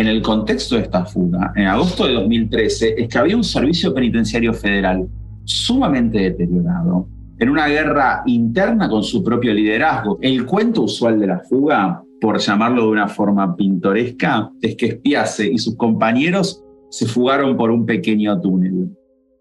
en 0.00 0.08
el 0.08 0.22
contexto 0.22 0.76
de 0.76 0.82
esta 0.82 1.04
fuga, 1.04 1.52
en 1.54 1.66
agosto 1.66 2.06
de 2.06 2.14
2013, 2.14 2.94
es 2.96 3.06
que 3.06 3.18
había 3.18 3.36
un 3.36 3.44
servicio 3.44 3.92
penitenciario 3.92 4.54
federal 4.54 5.06
sumamente 5.44 6.18
deteriorado, 6.18 7.06
en 7.38 7.50
una 7.50 7.66
guerra 7.68 8.22
interna 8.24 8.88
con 8.88 9.02
su 9.02 9.22
propio 9.22 9.52
liderazgo. 9.52 10.18
El 10.22 10.46
cuento 10.46 10.82
usual 10.82 11.20
de 11.20 11.26
la 11.26 11.40
fuga, 11.40 12.02
por 12.18 12.38
llamarlo 12.38 12.84
de 12.84 12.88
una 12.88 13.08
forma 13.08 13.54
pintoresca, 13.54 14.50
es 14.62 14.74
que 14.76 14.86
Espiace 14.86 15.50
y 15.52 15.58
sus 15.58 15.76
compañeros 15.76 16.64
se 16.88 17.04
fugaron 17.04 17.54
por 17.58 17.70
un 17.70 17.84
pequeño 17.84 18.40
túnel. 18.40 18.88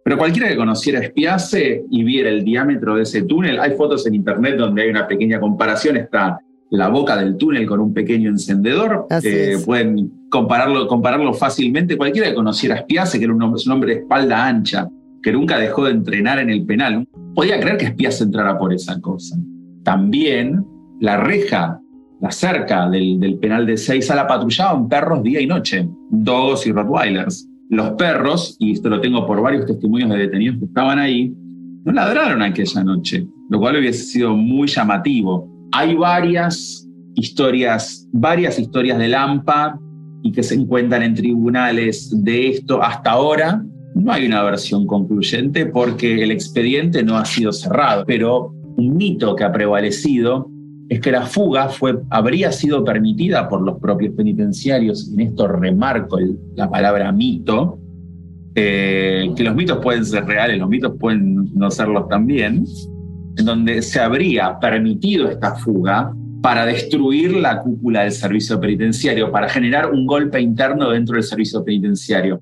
Pero 0.03 0.17
cualquiera 0.17 0.49
que 0.49 0.57
conociera 0.57 0.99
Espiace 0.99 1.85
y 1.89 2.03
viera 2.03 2.29
el 2.29 2.43
diámetro 2.43 2.95
de 2.95 3.03
ese 3.03 3.21
túnel, 3.21 3.61
hay 3.61 3.71
fotos 3.77 4.05
en 4.07 4.15
internet 4.15 4.57
donde 4.57 4.81
hay 4.81 4.89
una 4.89 5.07
pequeña 5.07 5.39
comparación, 5.39 5.95
está 5.95 6.37
la 6.71 6.89
boca 6.89 7.15
del 7.15 7.37
túnel 7.37 7.65
con 7.65 7.79
un 7.79 7.93
pequeño 7.93 8.29
encendedor. 8.29 9.07
Eh, 9.23 9.57
pueden 9.65 10.18
compararlo, 10.29 10.87
compararlo 10.87 11.33
fácilmente. 11.33 11.97
Cualquiera 11.97 12.29
que 12.29 12.35
conociera 12.35 12.75
a 12.75 12.79
Spiace, 12.79 13.17
que 13.17 13.25
era 13.25 13.33
un 13.33 13.41
hombre, 13.41 13.93
de 13.93 13.99
espalda 14.01 14.47
ancha, 14.47 14.87
que 15.21 15.31
nunca 15.31 15.57
dejó 15.57 15.85
de 15.85 15.91
entrenar 15.91 16.39
en 16.39 16.49
el 16.49 16.65
penal, 16.65 17.07
podía 17.35 17.59
creer 17.59 17.77
que 17.77 17.87
Spiace 17.87 18.23
entrara 18.23 18.57
por 18.57 18.73
esa 18.73 18.99
cosa. 19.01 19.37
También 19.83 20.65
la 20.99 21.17
reja, 21.17 21.79
la 22.21 22.31
cerca 22.31 22.89
del, 22.89 23.37
penal 23.41 23.65
de 23.65 23.77
Seiza 23.77 24.15
la 24.15 24.27
patrullaban 24.27 24.87
perros 24.87 25.23
día 25.23 25.41
y 25.41 25.47
noche, 25.47 25.87
dogos 26.09 26.65
y 26.67 26.71
rottweilers. 26.71 27.47
Los 27.69 27.91
perros, 27.91 28.55
y 28.59 28.71
esto 28.71 28.89
lo 28.89 28.99
tengo 28.99 29.25
por 29.27 29.41
varios 29.41 29.65
testimonios 29.65 30.09
de 30.09 30.17
detenidos 30.17 30.57
que 30.59 30.65
estaban 30.65 30.97
ahí, 30.97 31.33
no 31.85 31.91
ladraron 31.91 32.41
aquella 32.41 32.83
noche, 32.83 33.27
lo 33.49 33.59
cual 33.59 33.77
hubiese 33.77 34.03
sido 34.03 34.35
muy 34.35 34.67
llamativo 34.67 35.47
hay 35.71 35.95
varias 35.95 36.87
historias, 37.15 38.07
varias 38.11 38.59
historias 38.59 38.97
de 38.97 39.07
Lampa 39.07 39.79
y 40.21 40.31
que 40.31 40.43
se 40.43 40.55
encuentran 40.55 41.03
en 41.03 41.15
tribunales 41.15 42.11
de 42.23 42.49
esto 42.49 42.81
hasta 42.81 43.11
ahora. 43.11 43.63
No 43.95 44.11
hay 44.11 44.25
una 44.25 44.43
versión 44.43 44.85
concluyente 44.85 45.65
porque 45.65 46.23
el 46.23 46.31
expediente 46.31 47.03
no 47.03 47.17
ha 47.17 47.25
sido 47.25 47.51
cerrado, 47.51 48.03
pero 48.05 48.53
un 48.77 48.95
mito 48.95 49.35
que 49.35 49.43
ha 49.43 49.51
prevalecido 49.51 50.49
es 50.89 50.99
que 51.01 51.11
la 51.11 51.25
fuga 51.25 51.69
fue, 51.69 51.99
habría 52.09 52.51
sido 52.51 52.83
permitida 52.83 53.47
por 53.47 53.61
los 53.61 53.79
propios 53.79 54.15
penitenciarios, 54.15 55.11
en 55.13 55.19
esto 55.19 55.47
remarco 55.47 56.17
la 56.55 56.69
palabra 56.69 57.11
mito, 57.11 57.79
eh, 58.55 59.31
que 59.35 59.43
los 59.43 59.55
mitos 59.55 59.77
pueden 59.79 60.03
ser 60.03 60.25
reales, 60.25 60.57
los 60.57 60.67
mitos 60.67 60.93
pueden 60.99 61.53
no 61.53 61.69
serlos 61.69 62.07
también, 62.07 62.65
en 63.37 63.45
donde 63.45 63.81
se 63.83 63.99
habría 63.99 64.59
permitido 64.59 65.29
esta 65.29 65.55
fuga 65.55 66.11
para 66.41 66.65
destruir 66.65 67.35
la 67.35 67.61
cúpula 67.61 68.03
del 68.03 68.11
servicio 68.11 68.59
penitenciario, 68.59 69.31
para 69.31 69.49
generar 69.49 69.91
un 69.91 70.05
golpe 70.05 70.39
interno 70.39 70.89
dentro 70.91 71.15
del 71.15 71.23
servicio 71.23 71.63
penitenciario. 71.63 72.41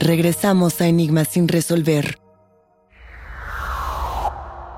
Regresamos 0.00 0.80
a 0.80 0.88
Enigmas 0.88 1.28
sin 1.28 1.48
resolver. 1.48 2.18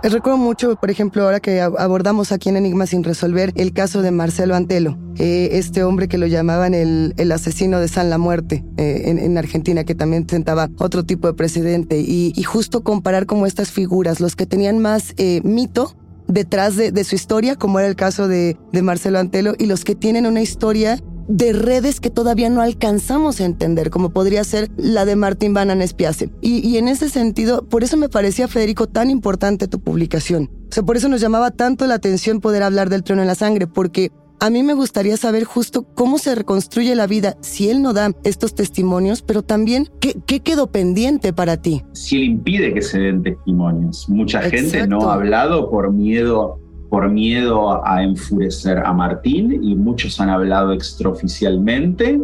Recuerdo 0.02 0.38
mucho, 0.38 0.76
por 0.76 0.90
ejemplo, 0.90 1.24
ahora 1.24 1.40
que 1.40 1.60
abordamos 1.60 2.30
aquí 2.30 2.48
en 2.50 2.56
Enigmas 2.56 2.90
sin 2.90 3.02
resolver 3.02 3.52
el 3.56 3.72
caso 3.72 4.02
de 4.02 4.12
Marcelo 4.12 4.54
Antelo, 4.54 4.96
eh, 5.16 5.48
este 5.52 5.82
hombre 5.82 6.06
que 6.06 6.18
lo 6.18 6.26
llamaban 6.26 6.74
el, 6.74 7.32
asesino 7.32 7.80
de 7.80 7.88
San 7.88 8.08
la 8.10 8.18
Muerte 8.18 8.64
eh, 8.76 9.02
en, 9.06 9.36
Argentina, 9.36 9.84
que 9.84 9.96
también 9.96 10.28
sentaba 10.28 10.68
otro 10.78 11.04
tipo 11.04 11.26
de 11.26 11.34
precedente, 11.34 11.98
y, 11.98 12.40
justo 12.44 12.84
comparar 12.84 13.26
como 13.26 13.46
estas 13.46 13.72
figuras, 13.72 14.20
los 14.20 14.36
que 14.36 14.46
tenían 14.46 14.78
más 14.78 15.12
eh, 15.16 15.40
mito 15.42 15.96
detrás 16.28 16.76
de, 16.76 17.04
su 17.04 17.16
historia, 17.16 17.56
como 17.56 17.80
era 17.80 17.88
el 17.88 17.96
caso 17.96 18.28
de 18.28 18.56
Marcelo 18.82 19.18
Antelo, 19.18 19.54
y 19.58 19.66
los 19.66 19.82
que 19.82 19.96
tienen 19.96 20.26
una 20.26 20.42
historia 20.42 21.00
de 21.28 21.52
redes 21.52 22.00
que 22.00 22.10
todavía 22.10 22.50
no 22.50 22.60
alcanzamos 22.60 23.40
a 23.40 23.44
entender, 23.44 23.90
como 23.90 24.10
podría 24.10 24.44
ser 24.44 24.70
la 24.76 25.04
de 25.04 25.16
Martín 25.16 25.54
Banan 25.54 25.82
Espiace. 25.82 26.30
Y, 26.40 26.76
en 26.76 26.88
ese 26.88 27.08
sentido, 27.08 27.64
por 27.68 27.82
eso 27.82 27.96
me 27.96 28.08
parecía, 28.08 28.48
Federico, 28.48 28.86
tan 28.86 29.10
importante 29.10 29.68
tu 29.68 29.80
publicación. 29.80 30.50
O 30.70 30.72
sea, 30.72 30.82
por 30.82 30.96
eso 30.96 31.08
nos 31.08 31.20
llamaba 31.20 31.50
tanto 31.50 31.86
la 31.86 31.94
atención 31.94 32.40
poder 32.40 32.62
hablar 32.62 32.90
del 32.90 33.02
trono 33.02 33.22
en 33.22 33.28
la 33.28 33.34
sangre, 33.34 33.66
porque 33.66 34.10
a 34.38 34.50
mí 34.50 34.62
me 34.62 34.74
gustaría 34.74 35.16
saber 35.16 35.44
justo 35.44 35.86
cómo 35.94 36.18
se 36.18 36.34
reconstruye 36.34 36.94
la 36.94 37.06
vida 37.06 37.36
si 37.40 37.70
él 37.70 37.80
no 37.80 37.92
da 37.92 38.12
estos 38.22 38.54
testimonios, 38.54 39.22
pero 39.22 39.42
también 39.42 39.88
qué, 40.00 40.14
qué 40.26 40.40
quedó 40.40 40.66
pendiente 40.66 41.32
para 41.32 41.56
ti. 41.56 41.82
Si 41.92 42.16
él 42.16 42.24
impide 42.24 42.74
que 42.74 42.82
se 42.82 42.98
den 42.98 43.22
testimonios. 43.22 44.08
Mucha 44.08 44.42
gente 44.42 44.86
no 44.86 45.08
ha 45.08 45.14
hablado 45.14 45.70
por 45.70 45.90
miedo 45.92 46.60
por 46.96 47.10
miedo 47.10 47.86
a 47.86 48.02
enfurecer 48.02 48.78
a 48.78 48.90
Martín 48.90 49.62
y 49.62 49.74
muchos 49.74 50.18
han 50.18 50.30
hablado 50.30 50.72
extraoficialmente, 50.72 52.22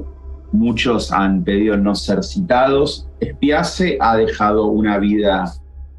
muchos 0.50 1.12
han 1.12 1.44
pedido 1.44 1.76
no 1.76 1.94
ser 1.94 2.24
citados. 2.24 3.06
Espiace 3.20 3.98
ha 4.00 4.16
dejado 4.16 4.68
una 4.68 4.96
vida, 4.96 5.52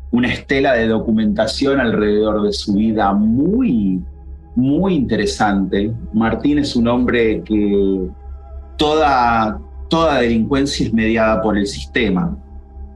una 0.10 0.34
estela 0.34 0.74
de 0.74 0.88
documentación 0.88 1.80
alrededor 1.80 2.42
de 2.42 2.52
su 2.52 2.74
vida 2.74 3.14
muy, 3.14 4.02
muy 4.56 4.96
interesante. 4.96 5.94
Martín 6.12 6.58
es 6.58 6.76
un 6.76 6.88
hombre 6.88 7.44
que 7.44 8.08
toda, 8.76 9.60
toda 9.88 10.22
delincuencia 10.22 10.88
es 10.88 10.94
mediada 10.94 11.44
por 11.44 11.60
el 11.60 11.68
sistema. 11.68 12.36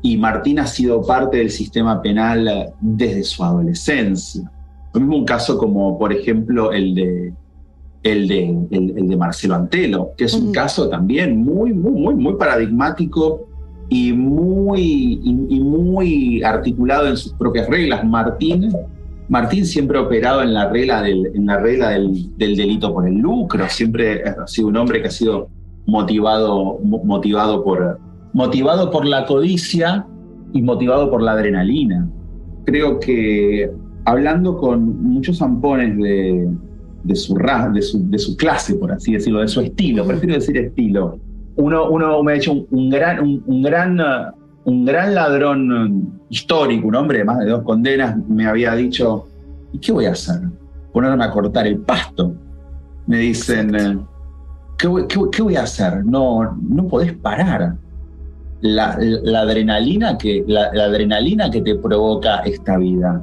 Y 0.01 0.17
Martín 0.17 0.57
ha 0.57 0.65
sido 0.65 1.05
parte 1.05 1.37
del 1.37 1.51
sistema 1.51 2.01
penal 2.01 2.73
desde 2.81 3.23
su 3.23 3.43
adolescencia 3.43 4.51
lo 4.93 4.99
mismo 4.99 5.17
un 5.17 5.25
caso 5.25 5.57
como, 5.57 5.97
por 5.97 6.13
ejemplo, 6.13 6.71
el 6.71 6.95
de, 6.95 7.33
el 8.03 8.27
de, 8.27 8.67
el, 8.71 9.07
de 9.07 9.17
Marcelo 9.17 9.55
Antelo, 9.55 10.11
que 10.17 10.25
es 10.25 10.33
un 10.33 10.51
caso 10.51 10.89
también 10.89 11.37
muy, 11.37 11.73
muy, 11.73 11.91
muy, 11.91 12.15
muy 12.15 12.33
paradigmático 12.35 13.47
y 13.89 14.13
muy, 14.13 15.19
y, 15.23 15.59
muy 15.59 16.43
articulado 16.43 17.07
en 17.07 17.17
sus 17.17 17.33
propias 17.33 17.67
reglas. 17.67 18.03
Martín, 18.05 18.73
Martín 19.29 19.65
siempre 19.65 19.97
ha 19.97 20.01
operado 20.01 20.41
en 20.41 20.53
la 20.53 20.69
regla, 20.69 21.01
del, 21.01 21.31
en 21.33 21.45
la 21.45 21.57
regla 21.57 21.89
del, 21.89 22.35
del, 22.37 22.55
delito 22.55 22.93
por 22.93 23.07
el 23.07 23.15
lucro, 23.15 23.65
siempre 23.69 24.23
ha 24.23 24.47
sido 24.47 24.67
un 24.67 24.77
hombre 24.77 25.01
que 25.01 25.07
ha 25.07 25.11
sido 25.11 25.49
motivado, 25.85 26.79
motivado, 26.83 27.63
por, 27.63 27.99
motivado 28.33 28.91
por 28.91 29.05
la 29.05 29.25
codicia 29.25 30.05
y 30.53 30.61
motivado 30.61 31.09
por 31.09 31.21
la 31.21 31.31
adrenalina. 31.31 32.09
Creo 32.65 32.99
que 32.99 33.71
hablando 34.07 34.55
con 34.55 35.03
muchos 35.03 35.39
zampones 35.39 35.97
de, 35.97 36.47
de, 37.03 37.15
su, 37.15 37.35
de, 37.35 37.81
su, 37.81 38.09
de 38.09 38.17
su 38.17 38.37
clase, 38.37 38.75
por 38.75 38.93
así 38.93 39.11
decirlo, 39.11 39.41
de 39.41 39.49
su 39.49 39.59
estilo, 39.59 40.05
prefiero 40.05 40.35
decir 40.35 40.55
estilo. 40.57 41.19
Uno, 41.57 41.89
uno 41.89 42.23
me 42.23 42.31
ha 42.31 42.35
hecho 42.35 42.53
un, 42.71 42.89
gran, 42.89 43.19
un, 43.21 43.61
gran, 43.61 43.99
un 44.63 44.85
gran 44.85 45.13
ladrón 45.13 46.21
histórico, 46.29 46.87
un 46.87 46.95
hombre 46.95 47.17
de 47.17 47.25
más 47.25 47.39
de 47.39 47.47
dos 47.47 47.63
condenas, 47.63 48.15
me 48.29 48.45
había 48.47 48.73
dicho, 48.75 49.27
¿y 49.73 49.79
qué 49.79 49.91
voy 49.91 50.05
a 50.05 50.11
hacer? 50.11 50.39
Ponerme 50.93 51.25
a 51.25 51.29
cortar 51.29 51.67
el 51.67 51.79
pasto. 51.79 52.33
Me 53.07 53.17
dicen, 53.17 54.05
¿qué, 54.77 54.89
qué, 55.33 55.41
voy 55.41 55.57
a 55.57 55.63
hacer? 55.63 56.05
No, 56.05 56.57
no 56.61 56.87
podés 56.87 57.11
parar. 57.11 57.75
La, 58.61 58.97
la 58.99 59.41
adrenalina 59.41 60.17
que, 60.17 60.45
la, 60.47 60.71
la 60.73 60.85
adrenalina 60.85 61.51
que 61.51 61.61
te 61.61 61.75
provoca 61.75 62.37
esta 62.37 62.77
vida 62.77 63.21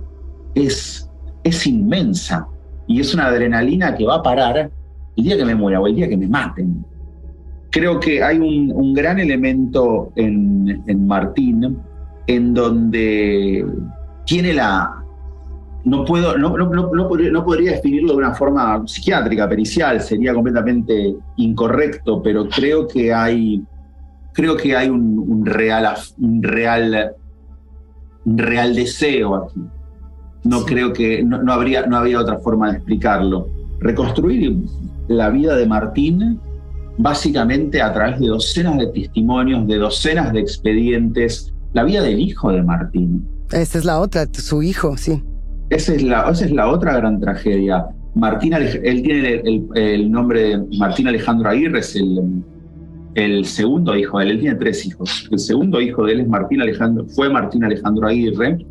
es, 0.54 1.10
es 1.42 1.66
inmensa 1.66 2.46
y 2.86 3.00
es 3.00 3.14
una 3.14 3.26
adrenalina 3.26 3.94
que 3.94 4.04
va 4.04 4.16
a 4.16 4.22
parar 4.22 4.70
el 5.16 5.24
día 5.24 5.36
que 5.36 5.44
me 5.44 5.54
muera 5.54 5.80
o 5.80 5.86
el 5.86 5.94
día 5.94 6.08
que 6.08 6.16
me 6.16 6.28
maten. 6.28 6.84
Creo 7.70 7.98
que 7.98 8.22
hay 8.22 8.38
un, 8.38 8.94
gran 8.94 9.18
elemento 9.18 10.12
en, 10.14 10.82
en, 10.86 11.06
Martín 11.06 11.78
en 12.26 12.54
donde 12.54 13.66
tiene 14.24 14.54
la... 14.54 15.00
No, 15.84 16.04
puedo, 16.04 16.38
no, 16.38 16.56
no, 16.56 16.70
no 16.70 17.44
podría 17.44 17.72
definirlo 17.72 18.12
de 18.12 18.18
una 18.18 18.34
forma 18.34 18.82
psiquiátrica, 18.86 19.48
pericial, 19.48 20.00
sería 20.00 20.32
completamente 20.32 21.14
incorrecto, 21.36 22.22
pero 22.22 22.48
creo 22.48 22.88
que 22.88 23.12
hay, 23.12 23.62
creo 24.32 24.56
que 24.56 24.74
hay 24.74 24.88
un, 24.88 25.18
un 25.18 25.44
real, 25.44 25.94
un 26.18 26.42
real, 26.42 27.12
un 28.24 28.38
real 28.38 28.74
deseo 28.74 29.34
aquí 29.34 29.60
no 30.44 30.64
creo 30.64 30.92
que 30.92 31.22
no, 31.22 31.52
habría, 31.52 31.86
no 31.86 31.96
había 31.96 32.20
otra 32.20 32.38
forma 32.38 32.70
de 32.70 32.76
explicarlo. 32.76 33.48
Reconstruir 33.80 34.56
la 35.08 35.30
vida 35.30 35.56
de 35.56 35.66
Martín 35.66 36.38
básicamente 36.98 37.82
a 37.82 37.92
través 37.92 38.20
de 38.20 38.28
docenas 38.28 38.78
de 38.78 38.86
testimonios, 38.88 39.66
de 39.66 39.78
docenas 39.78 40.32
de 40.32 40.40
expedientes, 40.40 41.52
la 41.72 41.82
vida 41.82 42.02
del 42.02 42.20
hijo 42.20 42.52
de 42.52 42.62
Martín. 42.62 43.26
Esa 43.50 43.78
es 43.78 43.84
la 43.84 43.98
otra, 44.00 44.26
su 44.32 44.62
hijo, 44.62 44.96
sí. 44.96 45.22
Esa 45.70 45.94
es 45.94 46.02
la, 46.02 46.30
esa 46.30 46.44
es 46.44 46.52
la 46.52 46.68
otra 46.68 46.96
gran 46.96 47.20
tragedia. 47.20 47.86
Martín, 48.14 48.52
él 48.52 49.02
tiene 49.02 49.42
el, 49.74 50.10
nombre 50.10 50.50
de 50.50 50.78
Martín 50.78 51.08
Alejandro 51.08 51.48
Aguirre, 51.48 51.80
es 51.80 51.96
el, 51.96 52.44
el 53.14 53.44
segundo 53.44 53.96
hijo 53.96 54.18
de 54.18 54.26
él, 54.26 54.30
él 54.32 54.40
tiene 54.40 54.54
tres 54.56 54.86
hijos. 54.86 55.28
El 55.32 55.38
segundo 55.38 55.80
hijo 55.80 56.04
de 56.04 56.12
él 56.12 56.20
es 56.20 56.28
Martín 56.28 56.60
Alejandro, 56.60 57.06
fue 57.08 57.28
Martín 57.28 57.64
Alejandro 57.64 58.06
Aguirre, 58.06 58.64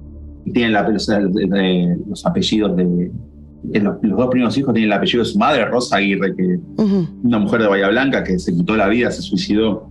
tienen 0.52 0.74
la, 0.74 0.88
los, 0.88 2.26
apellidos 2.26 2.76
de. 2.76 3.12
Los, 3.80 4.02
dos 4.02 4.28
primeros 4.30 4.58
hijos 4.58 4.74
tienen 4.74 4.92
el 4.92 4.98
apellido 4.98 5.24
de 5.24 5.30
su 5.30 5.38
madre, 5.38 5.66
Rosa 5.66 5.98
Aguirre, 5.98 6.36
que 6.36 6.60
una 7.24 7.40
mujer 7.40 7.62
de 7.62 7.68
Bahía 7.68 7.88
Blanca 7.90 8.24
que 8.24 8.38
se 8.38 8.54
quitó 8.54 8.76
la 8.76 8.88
vida, 8.88 9.10
se 9.12 9.22
suicidó. 9.22 9.90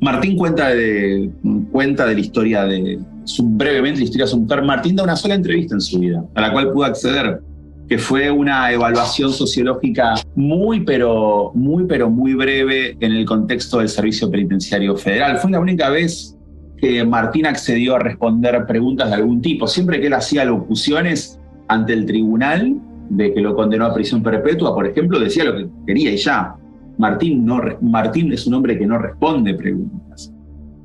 Martín 0.00 0.36
cuenta 0.36 0.68
de, 0.70 1.30
cuenta 1.70 2.06
de 2.06 2.14
la 2.14 2.20
historia 2.20 2.64
de. 2.64 2.98
Su, 3.24 3.42
brevemente 3.42 4.00
la 4.00 4.04
historia 4.04 4.24
de 4.24 4.30
su 4.30 4.38
mujer. 4.38 4.62
Martín 4.62 4.96
da 4.96 5.02
una 5.02 5.16
sola 5.16 5.34
entrevista 5.34 5.74
en 5.74 5.80
su 5.80 5.98
vida, 5.98 6.24
a 6.34 6.40
la 6.40 6.52
cual 6.52 6.72
pudo 6.72 6.84
acceder, 6.84 7.40
que 7.88 7.98
fue 7.98 8.30
una 8.30 8.72
evaluación 8.72 9.32
sociológica 9.32 10.14
muy, 10.34 10.80
pero 10.80 11.52
muy, 11.54 11.84
pero 11.84 12.08
muy 12.08 12.34
breve 12.34 12.96
en 13.00 13.12
el 13.12 13.24
contexto 13.26 13.78
del 13.78 13.88
Servicio 13.88 14.30
Penitenciario 14.30 14.96
Federal. 14.96 15.38
Fue 15.38 15.50
la 15.50 15.60
única 15.60 15.90
vez 15.90 16.35
que 16.78 17.04
Martín 17.04 17.46
accedió 17.46 17.96
a 17.96 17.98
responder 17.98 18.66
preguntas 18.66 19.08
de 19.08 19.16
algún 19.16 19.40
tipo. 19.40 19.66
Siempre 19.66 20.00
que 20.00 20.08
él 20.08 20.14
hacía 20.14 20.44
locuciones 20.44 21.40
ante 21.68 21.92
el 21.92 22.06
tribunal 22.06 22.76
de 23.08 23.32
que 23.32 23.40
lo 23.40 23.54
condenó 23.54 23.86
a 23.86 23.94
prisión 23.94 24.22
perpetua, 24.22 24.74
por 24.74 24.86
ejemplo, 24.86 25.18
decía 25.18 25.44
lo 25.44 25.56
que 25.56 25.68
quería 25.86 26.12
y 26.12 26.16
ya. 26.16 26.56
Martín, 26.98 27.44
no, 27.44 27.60
Martín 27.80 28.32
es 28.32 28.46
un 28.46 28.54
hombre 28.54 28.78
que 28.78 28.86
no 28.86 28.98
responde 28.98 29.54
preguntas. 29.54 30.32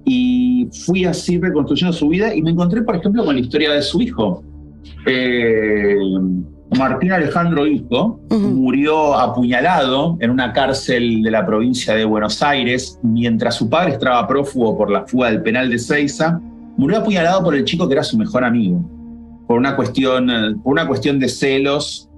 Y 0.06 0.68
fui 0.86 1.06
así 1.06 1.40
reconstruyendo 1.40 1.94
su 1.94 2.10
vida 2.10 2.34
y 2.36 2.42
me 2.42 2.52
encontré, 2.52 2.82
por 2.82 2.96
ejemplo, 2.96 3.24
con 3.24 3.36
la 3.36 3.42
historia 3.42 3.72
de 3.72 3.82
su 3.82 4.02
hijo. 4.02 4.44
Eh, 5.06 5.96
Martín 6.78 7.12
Alejandro 7.12 7.68
Hijo 7.68 8.20
murió 8.30 9.16
apuñalado 9.16 10.18
en 10.22 10.30
una 10.30 10.54
cárcel 10.54 11.22
de 11.22 11.30
la 11.30 11.46
provincia 11.46 11.94
de 11.96 12.06
Buenos 12.06 12.42
Aires 12.42 12.98
mientras 13.04 13.56
su 13.56 13.70
padre 13.70 13.92
estaba 13.92 14.26
prófugo 14.26 14.78
por 14.78 14.90
la 14.90 15.06
fuga 15.06 15.30
del 15.30 15.42
penal 15.42 15.70
de 15.70 15.78
Ceiza. 15.78 16.40
Murió 16.78 17.00
apuñalado 17.00 17.44
por 17.44 17.56
el 17.56 17.66
chico 17.66 17.88
que 17.88 17.94
era 17.96 18.04
su 18.04 18.18
mejor 18.18 18.46
amigo, 18.46 18.82
por 19.48 19.58
una 19.58 19.76
cuestión, 19.76 20.62
por 20.64 20.72
una 20.72 20.88
cuestión 20.88 21.20
de 21.20 21.28
celos, 21.28 22.10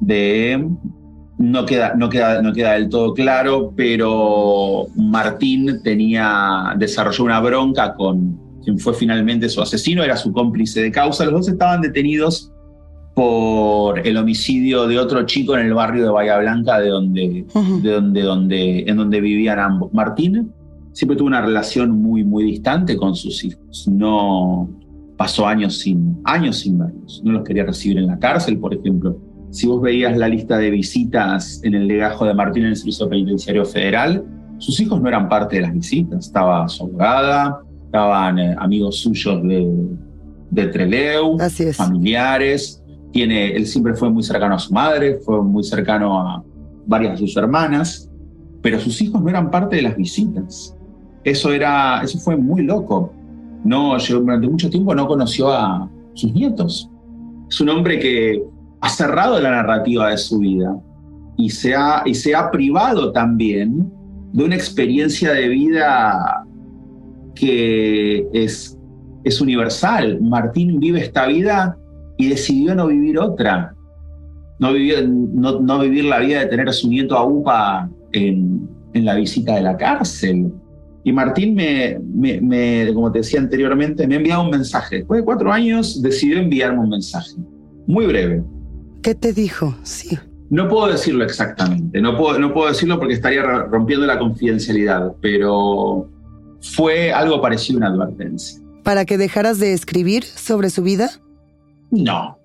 de 0.00 0.68
no 1.38 1.64
queda, 1.64 1.94
no, 1.94 2.08
queda, 2.08 2.42
no 2.42 2.52
queda 2.52 2.72
del 2.72 2.88
todo 2.88 3.14
claro, 3.14 3.72
pero 3.76 4.88
Martín 4.96 5.80
tenía, 5.84 6.74
desarrolló 6.76 7.24
una 7.24 7.40
bronca 7.40 7.94
con 7.94 8.36
quien 8.64 8.78
fue 8.80 8.94
finalmente 8.94 9.48
su 9.48 9.62
asesino, 9.62 10.02
era 10.02 10.16
su 10.16 10.32
cómplice 10.32 10.82
de 10.82 10.90
causa. 10.90 11.24
Los 11.24 11.34
dos 11.34 11.48
estaban 11.48 11.80
detenidos 11.80 12.52
por 13.14 14.06
el 14.06 14.16
homicidio 14.16 14.86
de 14.86 14.98
otro 14.98 15.26
chico 15.26 15.56
en 15.56 15.66
el 15.66 15.74
barrio 15.74 16.04
de 16.04 16.10
Bahía 16.10 16.38
Blanca, 16.38 16.78
de 16.78 16.88
donde, 16.88 17.44
de 17.82 17.90
donde, 17.90 18.22
donde, 18.22 18.84
en 18.86 18.96
donde 18.96 19.20
vivían 19.20 19.58
ambos. 19.58 19.92
Martín 19.92 20.52
siempre 20.92 21.16
tuvo 21.16 21.28
una 21.28 21.40
relación 21.40 21.90
muy, 21.90 22.24
muy 22.24 22.44
distante 22.44 22.96
con 22.96 23.14
sus 23.14 23.44
hijos. 23.44 23.88
No 23.88 24.70
pasó 25.16 25.46
años 25.46 25.78
sin, 25.78 26.18
años 26.24 26.60
sin 26.60 26.78
verlos. 26.78 27.20
No 27.24 27.32
los 27.32 27.44
quería 27.44 27.64
recibir 27.64 27.98
en 27.98 28.06
la 28.06 28.18
cárcel, 28.18 28.58
por 28.58 28.74
ejemplo. 28.74 29.18
Si 29.50 29.66
vos 29.66 29.82
veías 29.82 30.16
la 30.16 30.28
lista 30.28 30.58
de 30.58 30.70
visitas 30.70 31.60
en 31.64 31.74
el 31.74 31.88
legajo 31.88 32.24
de 32.24 32.34
Martín 32.34 32.64
en 32.64 32.70
el 32.70 32.76
Servicio 32.76 33.08
Penitenciario 33.08 33.64
Federal, 33.64 34.24
sus 34.58 34.78
hijos 34.78 35.00
no 35.00 35.08
eran 35.08 35.28
parte 35.28 35.56
de 35.56 35.62
las 35.62 35.72
visitas. 35.72 36.26
Estaba 36.26 36.68
su 36.68 36.84
abogada, 36.84 37.60
estaban 37.86 38.38
eh, 38.38 38.54
amigos 38.58 39.00
suyos 39.00 39.42
de, 39.42 39.68
de 40.50 40.66
Treleu, 40.68 41.36
familiares 41.74 42.79
tiene, 43.12 43.52
él 43.52 43.66
siempre 43.66 43.94
fue 43.94 44.10
muy 44.10 44.22
cercano 44.22 44.54
a 44.54 44.58
su 44.58 44.72
madre, 44.72 45.18
fue 45.24 45.42
muy 45.42 45.64
cercano 45.64 46.20
a 46.20 46.44
varias 46.86 47.12
de 47.12 47.26
sus 47.26 47.36
hermanas, 47.36 48.08
pero 48.62 48.78
sus 48.78 49.00
hijos 49.00 49.22
no 49.22 49.28
eran 49.28 49.50
parte 49.50 49.76
de 49.76 49.82
las 49.82 49.96
visitas. 49.96 50.76
Eso, 51.24 51.52
era, 51.52 52.02
eso 52.02 52.18
fue 52.18 52.36
muy 52.36 52.62
loco. 52.62 53.12
No, 53.64 53.96
durante 53.98 54.48
mucho 54.48 54.70
tiempo 54.70 54.94
no 54.94 55.06
conoció 55.06 55.50
a 55.50 55.88
sus 56.14 56.32
nietos. 56.32 56.90
Es 57.48 57.60
un 57.60 57.68
hombre 57.68 57.98
que 57.98 58.42
ha 58.80 58.88
cerrado 58.88 59.40
la 59.40 59.50
narrativa 59.50 60.10
de 60.10 60.16
su 60.16 60.38
vida 60.38 60.74
y 61.36 61.50
se 61.50 61.74
ha, 61.74 62.02
y 62.06 62.14
se 62.14 62.34
ha 62.34 62.50
privado 62.50 63.12
también 63.12 63.90
de 64.32 64.44
una 64.44 64.54
experiencia 64.54 65.32
de 65.32 65.48
vida 65.48 66.44
que 67.34 68.26
es, 68.32 68.78
es 69.24 69.40
universal. 69.40 70.20
Martín 70.20 70.78
vive 70.80 71.00
esta 71.00 71.26
vida 71.26 71.76
y 72.20 72.28
decidió 72.28 72.74
no 72.74 72.86
vivir 72.86 73.18
otra. 73.18 73.74
No, 74.58 74.72
no, 74.72 75.78
vivir 75.80 76.04
la 76.04 76.18
vida 76.18 76.40
de 76.40 76.46
tener 76.46 76.68
a 76.68 76.72
su 76.72 76.88
nieto 76.88 77.16
a 77.16 77.24
UPA 77.24 77.88
en, 78.12 78.68
en 78.92 79.04
la 79.06 79.14
visita 79.14 79.54
de 79.54 79.62
la 79.62 79.76
cárcel. 79.76 80.52
Y 81.02 81.12
Martín, 81.12 81.54
me, 81.54 81.98
me, 82.04 82.92
como 82.92 83.10
te 83.10 83.20
decía 83.20 83.40
anteriormente, 83.40 84.06
me 84.06 84.16
ha 84.16 84.18
enviado 84.18 84.42
un 84.42 84.50
mensaje. 84.50 84.96
Después 84.96 85.20
de 85.20 85.24
cuatro 85.24 85.50
años 85.50 86.02
decidió 86.02 86.38
enviarme 86.38 86.80
un 86.80 86.90
mensaje. 86.90 87.36
Muy 87.86 88.06
breve. 88.06 88.44
¿Qué 89.02 89.14
te 89.14 89.32
dijo? 89.32 89.74
Sí. 89.82 90.18
No 90.50 90.68
puedo 90.68 90.88
decirlo 90.88 91.24
exactamente, 91.24 92.02
no 92.02 92.18
puedo, 92.18 92.36
no 92.40 92.52
puedo 92.52 92.68
decirlo 92.68 92.98
porque 92.98 93.14
estaría 93.14 93.42
rompiendo 93.42 94.04
la 94.04 94.18
confidencialidad, 94.18 95.12
pero 95.22 96.10
fue 96.60 97.12
algo 97.12 97.40
parecido 97.40 97.78
a 97.78 97.92
una 97.92 98.04
advertencia. 98.04 98.60
¿Para 98.82 99.04
que 99.04 99.16
dejaras 99.16 99.60
de 99.60 99.72
escribir 99.72 100.24
sobre 100.24 100.70
su 100.70 100.82
vida? 100.82 101.08
No, 101.90 102.38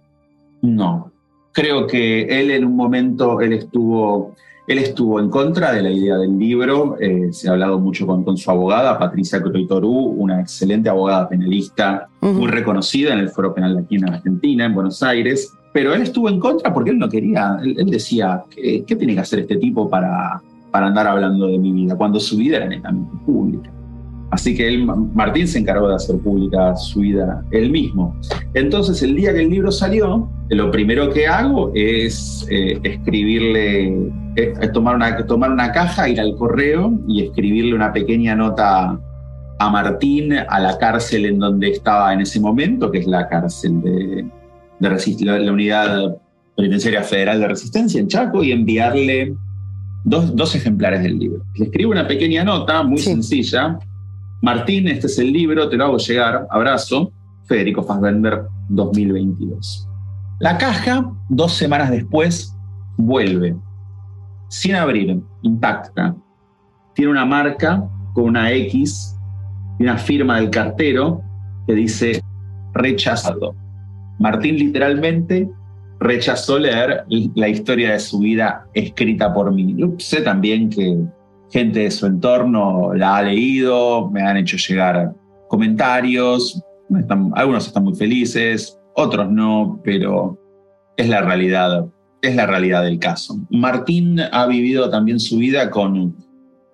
no. 0.62 1.12
Creo 1.52 1.88
que 1.88 2.24
él 2.24 2.52
en 2.52 2.66
un 2.66 2.76
momento, 2.76 3.40
él 3.40 3.54
estuvo, 3.54 4.36
él 4.68 4.80
estuvo 4.80 5.20
en 5.20 5.30
contra 5.30 5.72
de 5.72 5.82
la 5.82 5.90
idea 5.90 6.18
del 6.18 6.38
libro. 6.38 6.98
Eh, 7.00 7.30
se 7.32 7.48
ha 7.48 7.54
hablado 7.54 7.80
mucho 7.80 8.06
con, 8.06 8.24
con 8.24 8.38
su 8.38 8.52
abogada, 8.52 9.00
Patricia 9.00 9.42
Croitorú, 9.42 9.90
una 9.90 10.42
excelente 10.42 10.90
abogada 10.90 11.30
penalista, 11.30 12.08
muy 12.22 12.48
reconocida 12.48 13.14
en 13.14 13.20
el 13.20 13.30
Foro 13.30 13.54
Penal 13.54 13.76
de 13.76 13.84
aquí 13.84 13.96
en 13.96 14.10
Argentina, 14.10 14.66
en 14.66 14.74
Buenos 14.74 15.02
Aires. 15.04 15.54
Pero 15.72 15.94
él 15.94 16.02
estuvo 16.02 16.30
en 16.30 16.40
contra 16.40 16.74
porque 16.74 16.90
él 16.90 17.00
no 17.00 17.08
quería. 17.08 17.58
Él, 17.62 17.90
decía, 17.90 18.44
¿qué, 18.50 18.84
¿qué, 18.86 18.96
tiene 18.96 19.14
que 19.14 19.20
hacer 19.20 19.40
este 19.40 19.58
tipo 19.58 19.90
para, 19.90 20.42
para 20.72 20.88
andar 20.88 21.08
hablando 21.08 21.48
de 21.48 21.58
mi 21.58 21.72
vida? 21.72 21.96
Cuando 21.96 22.20
su 22.20 22.38
vida 22.38 22.58
era 22.58 22.66
netamente 22.66 23.16
pública. 23.26 23.75
Así 24.32 24.56
que 24.56 24.68
él, 24.68 24.86
Martín 25.14 25.48
se 25.48 25.60
encargó 25.60 25.88
de 25.88 25.96
hacer 25.96 26.18
pública 26.20 26.76
su 26.76 27.02
vida 27.02 27.44
él 27.52 27.70
mismo. 27.70 28.16
Entonces, 28.54 29.02
el 29.04 29.16
día 29.16 29.34
que 29.34 29.42
el 29.42 29.50
libro 29.50 29.72
salió, 29.72 30.30
lo 30.50 30.72
primero 30.72 31.12
que 31.12 31.28
hago 31.28 31.72
es 31.76 32.46
eh, 32.50 32.80
escribirle, 32.84 34.12
tomar, 34.74 34.96
una, 34.96 35.26
tomar 35.26 35.52
una 35.52 35.72
caja, 35.72 36.10
ir 36.10 36.20
al 36.20 36.36
correo 36.36 36.94
y 37.08 37.24
escribirle 37.24 37.76
una 37.76 37.94
pequeña 37.94 38.36
nota 38.36 39.00
a 39.58 39.70
Martín 39.70 40.34
a 40.34 40.60
la 40.60 40.78
cárcel 40.78 41.26
en 41.26 41.40
donde 41.40 41.70
estaba 41.70 42.12
en 42.14 42.22
ese 42.22 42.40
momento, 42.40 42.92
que 42.92 43.00
es 43.00 43.08
la 43.08 43.28
cárcel 43.30 43.82
de, 43.82 44.26
de 44.80 45.26
la, 45.26 45.52
Unidad 45.52 46.18
Penitenciaria 46.58 47.04
Federal 47.04 47.40
de 47.40 47.48
Resistencia 47.48 48.00
en 48.00 48.08
Chaco, 48.08 48.44
y 48.44 48.52
enviarle 48.52 49.34
dos, 50.04 50.36
dos 50.36 50.56
ejemplares 50.56 51.04
del 51.04 51.20
libro. 51.20 51.44
Le 51.56 51.66
escribo 51.66 51.92
una 51.92 52.08
pequeña 52.08 52.44
nota 52.44 52.84
muy 52.84 52.98
sencilla 52.98 53.80
Martín, 54.42 54.88
este 54.88 55.08
es 55.08 55.18
el 55.20 55.32
libro, 55.32 55.70
te 55.70 55.78
lo 55.78 55.86
hago 55.86 55.98
llegar. 55.98 56.48
Abrazo. 56.50 57.12
Federico 57.46 57.84
Fassbender 57.84 58.44
2022. 58.70 59.88
La 60.40 60.58
caja, 60.58 61.12
dos 61.30 61.54
semanas 61.54 61.92
después, 61.92 62.56
vuelve. 62.98 63.56
Sin 64.50 64.76
abrir, 64.76 65.22
intacta. 65.44 66.16
Tiene 66.94 67.12
una 67.12 67.26
marca 67.26 67.88
con 68.14 68.26
una 68.26 68.52
X 68.52 69.16
y 69.80 69.84
una 69.84 69.98
firma 69.98 70.38
del 70.38 70.50
cartero 70.50 71.22
que 71.68 71.76
dice 71.76 72.22
rechazado. 72.74 73.56
Martín 74.20 74.58
literalmente 74.58 75.50
rechazó 76.00 76.60
leer 76.60 77.06
la 77.36 77.48
historia 77.48 77.94
de 77.94 78.00
su 78.00 78.20
vida 78.20 78.66
escrita 78.74 79.34
por 79.34 79.52
mí. 79.54 79.76
Yo 79.78 79.94
sé 79.98 80.22
también 80.22 80.70
que 80.70 80.98
gente 81.56 81.80
de 81.80 81.92
su 81.92 82.06
entorno 82.06 82.94
la 82.94 83.16
ha 83.16 83.24
leído, 83.24 84.10
me 84.12 84.22
han 84.22 84.36
hecho 84.36 84.58
llegar 84.58 85.16
comentarios, 85.48 86.62
algunos 87.34 87.66
están 87.66 87.86
muy 87.86 87.96
felices, 87.96 88.78
otros 88.94 89.32
no, 89.32 89.80
pero 89.82 90.38
es 90.98 91.08
la 91.08 91.22
realidad, 91.22 91.86
es 92.22 92.36
la 92.36 92.46
realidad 92.46 92.84
del 92.84 93.00
caso. 93.00 93.40
Martín 93.52 94.20
ha 94.20 94.46
vivido 94.48 94.90
también 94.90 95.18
su 95.18 95.38
vida 95.38 95.70
con 95.70 96.18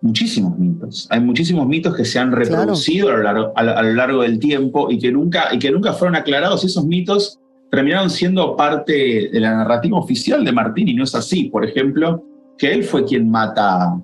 muchísimos 0.02 0.58
mitos. 0.58 1.08
Hay 1.12 1.20
muchísimos 1.20 1.68
mitos 1.68 1.96
que 1.96 2.04
se 2.04 2.18
han 2.18 2.32
reproducido 2.32 3.10
a, 3.10 3.18
lo 3.18 3.22
largo, 3.22 3.54
a, 3.56 3.84
lo 3.84 3.94
largo, 3.94 4.24
del 4.24 4.40
tiempo 4.40 4.90
y 4.90 4.98
que, 4.98 5.12
nunca, 5.12 5.54
y 5.54 5.60
que 5.60 5.70
nunca 5.70 5.94
fueron 5.94 6.16
aclarados. 6.16 6.66
Esos 6.66 6.88
mitos 6.88 7.40
terminaron 7.70 8.10
siendo 8.10 8.56
parte 8.56 9.30
de 9.32 9.40
la 9.40 9.58
narrativa 9.58 10.00
oficial 10.00 10.44
de 10.44 10.52
Martín 10.52 10.88
y 10.88 10.96
no 10.96 11.04
es 11.04 11.14
así. 11.14 11.50
Por 11.52 11.64
ejemplo, 11.64 12.26
que 12.58 12.74
él 12.74 12.84
fue 12.84 13.06
quien 13.06 13.30
mata 13.30 14.02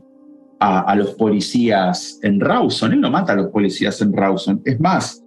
a, 0.60 0.96
los 0.96 1.12
policías 1.12 2.20
en 2.24 2.40
Rawson. 2.40 2.94
Él 2.94 3.02
no 3.02 3.12
mata 3.12 3.34
a 3.34 3.36
los 3.36 3.48
policías 3.48 4.02
en 4.02 4.14
Rawson. 4.14 4.62
Es 4.66 4.80
más, 4.80 5.24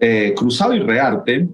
eh, 0.00 0.34
Cruzado 0.36 0.74
y 0.74 0.80
Rearte, 0.80 1.48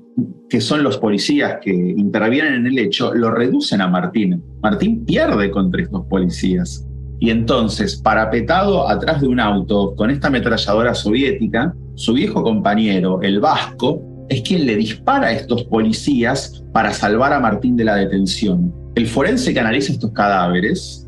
que 0.48 0.60
son 0.60 0.82
los 0.82 0.98
policías 0.98 1.58
que 1.60 1.72
intervienen 1.72 2.54
en 2.54 2.66
el 2.66 2.78
hecho, 2.78 3.12
lo 3.14 3.30
reducen 3.30 3.80
a 3.80 3.88
Martín. 3.88 4.42
Martín 4.62 5.04
pierde 5.04 5.50
contra 5.50 5.82
estos 5.82 6.06
policías. 6.06 6.86
Y 7.18 7.30
entonces, 7.30 7.96
parapetado 7.96 8.88
atrás 8.88 9.22
de 9.22 9.28
un 9.28 9.40
auto 9.40 9.94
con 9.96 10.10
esta 10.10 10.28
ametralladora 10.28 10.94
soviética, 10.94 11.74
su 11.94 12.12
viejo 12.12 12.42
compañero, 12.42 13.20
el 13.22 13.40
vasco, 13.40 14.02
es 14.28 14.42
quien 14.42 14.66
le 14.66 14.76
dispara 14.76 15.28
a 15.28 15.32
estos 15.32 15.64
policías 15.64 16.62
para 16.72 16.92
salvar 16.92 17.32
a 17.32 17.40
Martín 17.40 17.76
de 17.76 17.84
la 17.84 17.96
detención. 17.96 18.72
El 18.94 19.06
forense 19.06 19.54
que 19.54 19.60
analiza 19.60 19.92
estos 19.92 20.12
cadáveres 20.12 21.05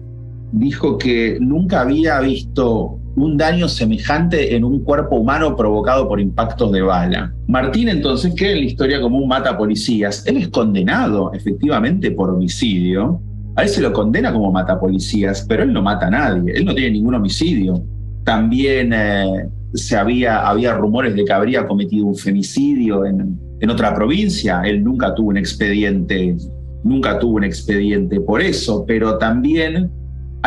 dijo 0.52 0.98
que 0.98 1.38
nunca 1.40 1.82
había 1.82 2.20
visto 2.20 2.98
un 3.16 3.36
daño 3.36 3.68
semejante 3.68 4.54
en 4.54 4.64
un 4.64 4.82
cuerpo 4.84 5.16
humano 5.16 5.56
provocado 5.56 6.08
por 6.08 6.20
impactos 6.20 6.70
de 6.72 6.82
bala. 6.82 7.34
Martín 7.48 7.88
entonces 7.88 8.34
queda 8.34 8.52
en 8.52 8.58
la 8.58 8.64
historia 8.64 9.00
como 9.00 9.18
un 9.18 9.28
mata 9.28 9.56
policías. 9.56 10.24
Él 10.26 10.36
es 10.36 10.48
condenado 10.48 11.32
efectivamente 11.32 12.10
por 12.12 12.30
homicidio. 12.30 13.20
A 13.56 13.62
él 13.64 13.68
se 13.68 13.80
lo 13.80 13.92
condena 13.92 14.32
como 14.32 14.52
mata 14.52 14.78
policías, 14.78 15.44
pero 15.48 15.64
él 15.64 15.72
no 15.72 15.82
mata 15.82 16.06
a 16.06 16.10
nadie. 16.10 16.52
Él 16.54 16.64
no 16.64 16.74
tiene 16.74 16.92
ningún 16.92 17.14
homicidio. 17.14 17.82
También 18.24 18.92
eh, 18.92 19.48
se 19.74 19.96
había, 19.96 20.46
había 20.46 20.74
rumores 20.74 21.14
de 21.16 21.24
que 21.24 21.32
habría 21.32 21.66
cometido 21.66 22.06
un 22.06 22.14
femicidio 22.14 23.04
en, 23.04 23.38
en 23.58 23.70
otra 23.70 23.94
provincia. 23.94 24.62
Él 24.64 24.84
nunca 24.84 25.12
tuvo 25.14 25.30
un 25.30 25.38
expediente, 25.38 26.36
nunca 26.84 27.18
tuvo 27.18 27.36
un 27.36 27.44
expediente 27.44 28.20
por 28.20 28.40
eso, 28.40 28.84
pero 28.86 29.18
también 29.18 29.90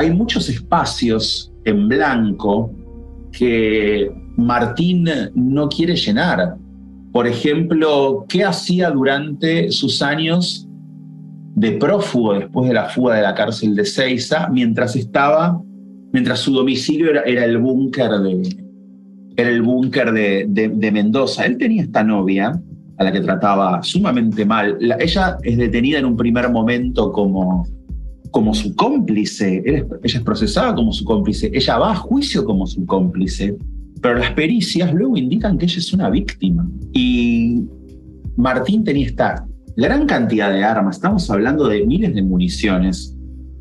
hay 0.02 0.12
muchos 0.12 0.50
espacios 0.50 1.54
en 1.64 1.88
blanco 1.88 2.72
que 3.32 4.12
Martín 4.36 5.08
no 5.36 5.70
quiere 5.70 5.96
llenar. 5.96 6.58
Por 7.12 7.28
ejemplo, 7.28 8.26
¿qué 8.28 8.44
hacía 8.44 8.90
durante 8.90 9.70
sus 9.72 10.02
años 10.02 10.68
de 11.56 11.74
prófugo 11.74 12.34
después 12.34 12.68
de 12.68 12.74
la 12.74 12.86
fuga 12.86 13.16
de 13.16 13.22
la 13.22 13.36
cárcel 13.36 13.76
de 13.76 13.86
Ceiza, 13.86 14.48
mientras 14.50 14.96
estaba, 14.96 15.62
mientras 16.12 16.40
su 16.40 16.54
domicilio 16.54 17.12
era, 17.12 17.46
el 17.46 17.58
búnker 17.60 18.10
de, 18.10 18.56
era 19.36 19.50
el 19.50 19.62
búnker 19.62 20.12
de, 20.14 20.48
de, 20.48 20.92
Mendoza. 20.92 21.46
Él 21.46 21.58
tenía 21.58 21.84
esta 21.84 22.04
novia 22.04 22.60
a 22.98 23.04
la 23.04 23.12
que 23.12 23.20
trataba 23.20 23.84
sumamente 23.84 24.46
mal. 24.46 24.78
ella 25.00 25.38
es 25.44 25.58
detenida 25.58 26.00
en 26.00 26.06
un 26.06 26.16
primer 26.16 26.50
momento 26.50 27.12
como, 27.12 27.68
como 28.32 28.54
su 28.54 28.76
cómplice. 28.76 29.62
ella 29.65 29.86
es 30.04 30.22
procesada 30.22 30.74
como 30.74 30.91
su 30.91 31.06
cómplice. 31.06 31.52
Ella 31.54 31.78
va 31.78 31.91
a 31.91 31.96
juicio 31.96 32.44
como 32.46 32.65
su 32.65 32.86
cómplice. 32.86 33.58
Pero 34.02 34.15
las 34.17 34.32
pericias 34.32 34.94
luego 34.94 35.15
indican 35.15 35.58
que 35.58 35.65
ella 35.65 35.78
es 35.78 35.94
una 35.94 36.10
víctima. 36.10 36.67
Y 36.94 37.63
Martín 38.38 38.84
tenía 38.84 39.06
esta 39.06 39.46
gran 39.76 40.08
cantidad 40.08 40.52
de 40.52 40.63
armas. 40.63 40.96
Estamos 40.96 41.30
hablando 41.30 41.67
de 41.67 41.86
miles 41.86 42.15
de 42.15 42.24
municiones. 42.24 43.15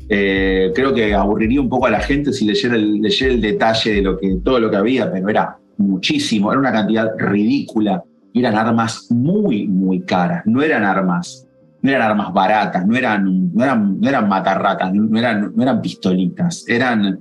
Eh, 0.09 0.71
creo 0.73 0.93
que 0.93 1.13
aburriría 1.13 1.61
un 1.61 1.69
poco 1.69 1.85
a 1.85 1.91
la 1.91 1.99
gente 1.99 2.33
si 2.33 2.45
leyera 2.45 2.75
el, 2.75 3.41
detalle 3.41 4.01
de 4.01 4.39
todo 4.43 4.59
lo 4.59 4.69
que 4.69 4.77
había, 4.77 5.11
pero 5.11 5.29
era 5.29 5.57
muchísimo, 5.77 6.51
era 6.51 6.59
una 6.59 6.71
cantidad 6.71 7.11
ridícula. 7.17 8.03
eran 8.33 8.55
armas 8.55 9.07
muy, 9.09 9.67
muy 9.67 10.01
caras, 10.01 10.43
no 10.45 10.61
eran 10.61 10.83
armas, 10.83 11.47
no 11.81 11.89
eran 11.89 12.11
armas 12.11 12.33
baratas, 12.33 12.85
no 12.85 12.95
eran, 12.95 13.51
no 13.53 13.63
eran, 13.63 13.99
no 13.99 14.07
eran 14.07 14.29
matarratas, 14.29 14.93
no 14.93 15.17
eran, 15.17 15.51
no 15.55 15.63
eran 15.63 15.81
pistolitas, 15.81 16.65
eran 16.67 17.19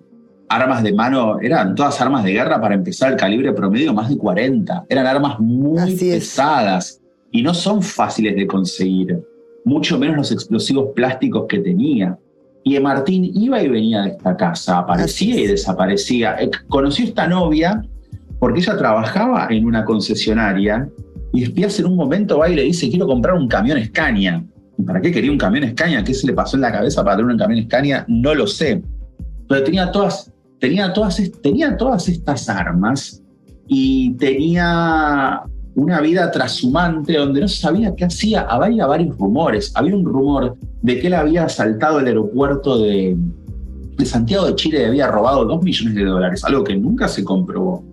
armas 0.49 0.83
de 0.83 0.93
mano, 0.93 1.41
eran 1.41 1.75
todas 1.75 2.01
armas 2.01 2.25
de 2.25 2.33
guerra 2.33 2.61
para 2.61 2.75
empezar 2.75 3.13
el 3.13 3.19
calibre 3.19 3.53
promedio 3.53 3.95
más 3.95 4.09
de 4.09 4.19
40, 4.19 4.87
eran 4.89 5.07
armas 5.07 5.39
muy 5.39 5.97
pesadas 5.97 7.01
y 7.31 7.43
no 7.43 7.55
son 7.55 7.83
fáciles 7.83 8.35
de 8.35 8.47
conseguir, 8.47 9.23
mucho 9.65 9.99
menos 9.99 10.17
los 10.17 10.33
explosivos 10.33 10.91
plásticos 10.95 11.47
que 11.49 11.61
tenía. 11.61 12.19
Y 12.63 12.79
Martín 12.79 13.31
iba 13.35 13.63
y 13.63 13.69
venía 13.69 14.03
de 14.03 14.11
esta 14.11 14.37
casa, 14.37 14.79
aparecía 14.79 15.41
y 15.41 15.47
desaparecía. 15.47 16.37
Eh, 16.41 16.51
conoció 16.69 17.07
esta 17.07 17.27
novia 17.27 17.83
porque 18.39 18.61
ella 18.61 18.77
trabajaba 18.77 19.47
en 19.51 19.65
una 19.65 19.85
concesionaria 19.85 20.89
y 21.33 21.45
Espías 21.45 21.79
en 21.79 21.87
un 21.87 21.97
momento 21.97 22.39
va 22.39 22.49
y 22.49 22.57
le 22.57 22.63
dice, 22.63 22.89
quiero 22.89 23.07
comprar 23.07 23.37
un 23.37 23.49
camión 23.49 23.83
Scania. 23.85 24.45
¿Y 24.79 24.83
para 24.83 25.01
qué 25.01 25.13
quería 25.13 25.31
un 25.31 25.39
camión 25.39 25.69
Scania? 25.71 26.03
¿Qué 26.03 26.15
se 26.15 26.27
le 26.27 26.33
pasó 26.33 26.57
en 26.57 26.63
la 26.63 26.73
cabeza 26.73 27.05
para 27.05 27.17
tener 27.17 27.31
un 27.31 27.39
camión 27.39 27.65
Scania? 27.65 28.05
No 28.09 28.35
lo 28.35 28.47
sé. 28.47 28.83
Pero 29.49 29.63
tenía 29.63 29.91
todas, 29.93 30.33
tenía 30.59 30.93
todas, 30.93 31.21
tenía 31.43 31.77
todas 31.77 32.09
estas 32.09 32.49
armas 32.49 33.23
y 33.69 34.15
tenía 34.15 35.43
una 35.75 36.01
vida 36.01 36.31
trashumante 36.31 37.17
donde 37.17 37.41
no 37.41 37.49
sabía 37.49 37.95
qué 37.95 38.07
hacía. 38.07 38.43
Había 38.43 38.87
varios 38.87 39.17
rumores. 39.17 39.73
Había 39.75 39.95
un 39.95 40.05
rumor 40.05 40.57
de 40.83 40.99
que 40.99 41.07
él 41.07 41.15
había 41.15 41.45
asaltado 41.45 42.01
el 42.01 42.07
aeropuerto 42.07 42.81
de, 42.81 43.17
de 43.97 44.07
Santiago 44.07 44.47
de 44.47 44.57
Chile 44.57 44.83
y 44.83 44.85
había 44.85 45.07
robado 45.07 45.45
dos 45.45 45.63
millones 45.63 45.95
de 45.95 46.05
dólares, 46.05 46.45
algo 46.45 46.65
que 46.65 46.77
nunca 46.77 47.07
se 47.07 47.23
comprobó. 47.23 47.85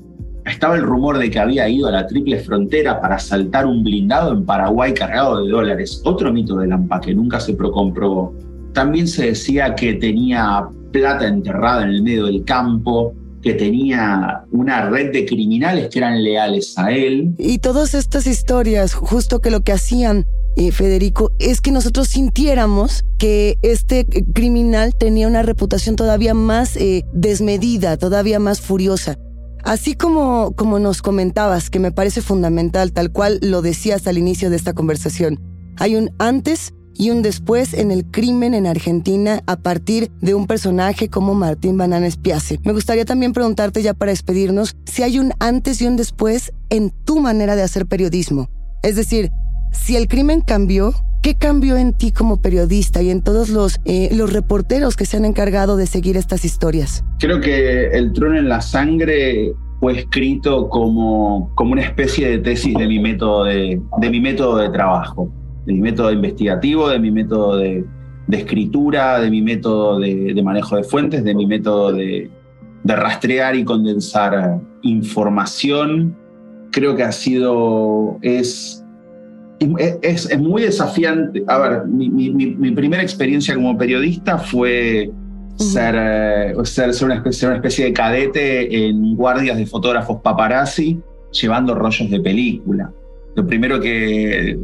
Estaba 0.48 0.76
el 0.76 0.82
rumor 0.82 1.18
de 1.18 1.30
que 1.30 1.40
había 1.40 1.68
ido 1.68 1.88
a 1.88 1.92
la 1.92 2.08
triple 2.08 2.40
frontera 2.40 3.02
para 3.02 3.16
asaltar 3.16 3.66
un 3.66 3.84
blindado 3.84 4.32
en 4.32 4.46
Paraguay 4.46 4.94
cargado 4.94 5.44
de 5.44 5.52
dólares, 5.52 6.02
otro 6.06 6.32
mito 6.32 6.58
de 6.58 6.68
Lampa 6.68 7.02
que 7.02 7.14
nunca 7.14 7.40
se 7.40 7.56
comprobó. 7.56 8.34
También 8.74 9.08
se 9.08 9.28
decía 9.28 9.76
que 9.76 9.96
tenía 9.96 10.68
plata 10.92 11.28
enterrada 11.28 11.84
en 11.84 11.90
el 11.90 12.04
medio 12.04 12.26
del 12.28 12.46
campo, 12.46 13.14
que 13.42 13.54
tenía 13.54 14.44
una 14.52 14.90
red 14.90 15.12
de 15.12 15.26
criminales 15.26 15.90
que 15.90 16.00
eran 16.00 16.24
leales 16.24 16.78
a 16.78 16.92
él. 16.92 17.34
Y 17.38 17.60
todas 17.60 17.94
estas 17.94 18.26
historias, 18.26 18.94
justo 18.94 19.42
que 19.42 19.52
lo 19.52 19.62
que 19.62 19.74
hacían 19.74 20.26
eh, 20.56 20.72
Federico, 20.72 21.32
es 21.40 21.62
que 21.62 21.72
nosotros 21.72 22.08
sintiéramos 22.08 23.04
que 23.18 23.58
este 23.62 24.06
criminal 24.34 24.96
tenía 24.96 25.28
una 25.28 25.44
reputación 25.44 25.96
todavía 25.96 26.34
más 26.34 26.78
eh, 26.78 27.04
desmedida, 27.14 27.98
todavía 27.98 28.40
más 28.40 28.62
furiosa. 28.62 29.18
Así 29.64 29.96
como, 29.96 30.54
como 30.56 30.80
nos 30.80 31.02
comentabas, 31.02 31.70
que 31.70 31.80
me 31.80 31.92
parece 31.92 32.22
fundamental, 32.22 32.94
tal 32.94 33.12
cual 33.12 33.40
lo 33.42 33.62
decías 33.62 34.08
al 34.08 34.18
inicio 34.18 34.50
de 34.50 34.56
esta 34.56 34.74
conversación, 34.74 35.40
hay 35.78 35.96
un 35.96 36.12
antes 36.20 36.74
y 36.98 37.12
un 37.12 37.22
después 37.22 37.74
en 37.74 37.92
el 37.92 38.06
crimen 38.06 38.54
en 38.54 38.66
Argentina 38.66 39.44
a 39.46 39.58
partir 39.58 40.12
de 40.20 40.34
un 40.34 40.48
personaje 40.48 41.10
como 41.10 41.36
Martín 41.36 41.78
Banana 41.78 42.08
Espiace. 42.08 42.60
Me 42.64 42.74
gustaría 42.74 43.06
también 43.06 43.34
preguntarte 43.34 43.84
ya 43.84 43.94
para 43.94 44.12
despedirnos 44.12 44.76
si 44.86 45.04
hay 45.04 45.20
un 45.20 45.34
antes 45.40 45.82
y 45.82 45.86
un 45.86 45.96
después 45.96 46.52
en 46.70 46.90
tu 47.06 47.20
manera 47.20 47.56
de 47.56 47.62
hacer 47.62 47.86
periodismo. 47.86 48.50
Es 48.82 48.96
decir, 48.96 49.32
si 49.72 49.96
el 49.96 50.08
crimen 50.08 50.42
cambió, 50.42 50.94
¿Qué 51.28 51.36
cambió 51.36 51.76
en 51.76 51.92
ti 51.92 52.14
como 52.14 52.42
periodista 52.42 53.02
y 53.02 53.10
en 53.10 53.22
todos 53.22 53.50
los, 53.50 53.82
eh, 53.84 54.08
los 54.16 54.32
reporteros 54.32 54.96
que 54.96 55.06
se 55.06 55.18
han 55.18 55.26
encargado 55.26 55.76
de 55.76 55.86
seguir 55.86 56.16
estas 56.16 56.46
historias? 56.46 57.04
Creo 57.20 57.42
que 57.42 57.88
El 57.88 58.14
trono 58.14 58.38
en 58.38 58.48
la 58.48 58.62
sangre 58.62 59.54
fue 59.82 60.00
escrito 60.00 60.70
como, 60.70 61.52
como 61.56 61.74
una 61.74 61.82
especie 61.82 62.30
de 62.30 62.38
tesis 62.38 62.74
de 62.76 62.88
mi 62.88 63.00
método 63.00 63.44
de, 63.44 63.78
mi 64.10 64.22
método 64.22 64.56
de 64.60 64.70
trabajo, 64.70 65.30
de 65.66 65.74
mi 65.74 65.82
método 65.82 66.14
investigativo, 66.14 66.88
de 66.88 66.98
mi 66.98 67.12
método 67.12 67.58
de, 67.58 67.84
escritura, 68.32 69.20
de 69.20 69.30
mi 69.30 69.42
método 69.42 70.00
de, 70.00 70.34
de, 70.34 70.44
manejo 70.44 70.78
de 70.78 70.84
fuentes, 70.86 71.26
de 71.26 71.36
mi 71.36 71.46
método 71.46 71.92
de, 71.92 72.32
de 72.86 72.96
rastrear 72.96 73.54
y 73.58 73.66
condensar 73.66 74.62
información. 74.82 76.16
Creo 76.72 76.96
que 76.96 77.04
ha 77.04 77.12
sido, 77.12 78.18
es 78.22 78.82
es, 79.60 80.40
muy 80.40 80.62
desafiante. 80.62 81.44
A 81.48 81.58
ver, 81.58 81.86
mi, 81.86 82.72
primera 82.72 83.02
experiencia 83.02 83.56
como 83.56 83.78
periodista 83.78 84.38
fue 84.38 85.12
ser, 85.56 85.96
eh, 85.98 86.54
ser, 86.64 86.94
ser, 86.94 87.06
una 87.06 87.16
especie, 87.16 87.48
una 87.48 87.58
especie 87.58 87.86
de 87.86 87.94
cadete 87.94 88.88
en 88.88 89.16
guardias 89.16 89.58
de 89.58 89.66
fotógrafos 89.66 90.22
paparazzi 90.22 91.00
llevando 91.32 91.76
rollos 91.76 92.10
de 92.10 92.20
película. 92.20 92.92
Lo 93.36 93.46
primero 93.46 93.80
que, 93.80 94.58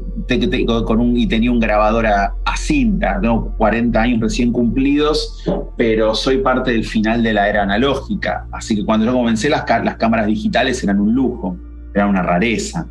con 0.85 0.99
un, 0.99 1.15
y 1.15 1.27
tenía 1.27 1.51
un 1.51 1.59
grabador 1.59 2.07
a, 2.07 2.33
cinta, 2.57 3.19
tengo 3.21 3.53
40 3.57 4.01
años 4.01 4.21
recién 4.21 4.51
cumplidos, 4.53 5.43
pero 5.75 6.15
soy 6.15 6.37
parte 6.37 6.71
del 6.71 6.85
final 6.85 7.21
de 7.21 7.33
la 7.33 7.49
era 7.49 7.63
analógica. 7.63 8.47
Así 8.53 8.75
que 8.75 8.85
cuando 8.85 9.05
yo 9.05 9.13
comencé, 9.13 9.49
las, 9.49 9.65
las 9.83 9.97
cámaras 9.97 10.27
digitales 10.27 10.81
eran 10.81 11.01
un 11.01 11.13
lujo, 11.13 11.57
eran 11.93 12.09
una 12.09 12.23
rareza 12.23 12.87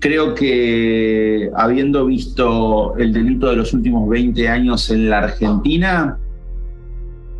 creo 0.00 0.34
que 0.34 1.50
habiendo 1.54 2.06
visto 2.06 2.96
el 2.96 3.12
delito 3.12 3.50
de 3.50 3.56
los 3.56 3.72
últimos 3.72 4.08
20 4.08 4.48
años 4.48 4.90
en 4.90 5.10
la 5.10 5.18
Argentina, 5.18 6.18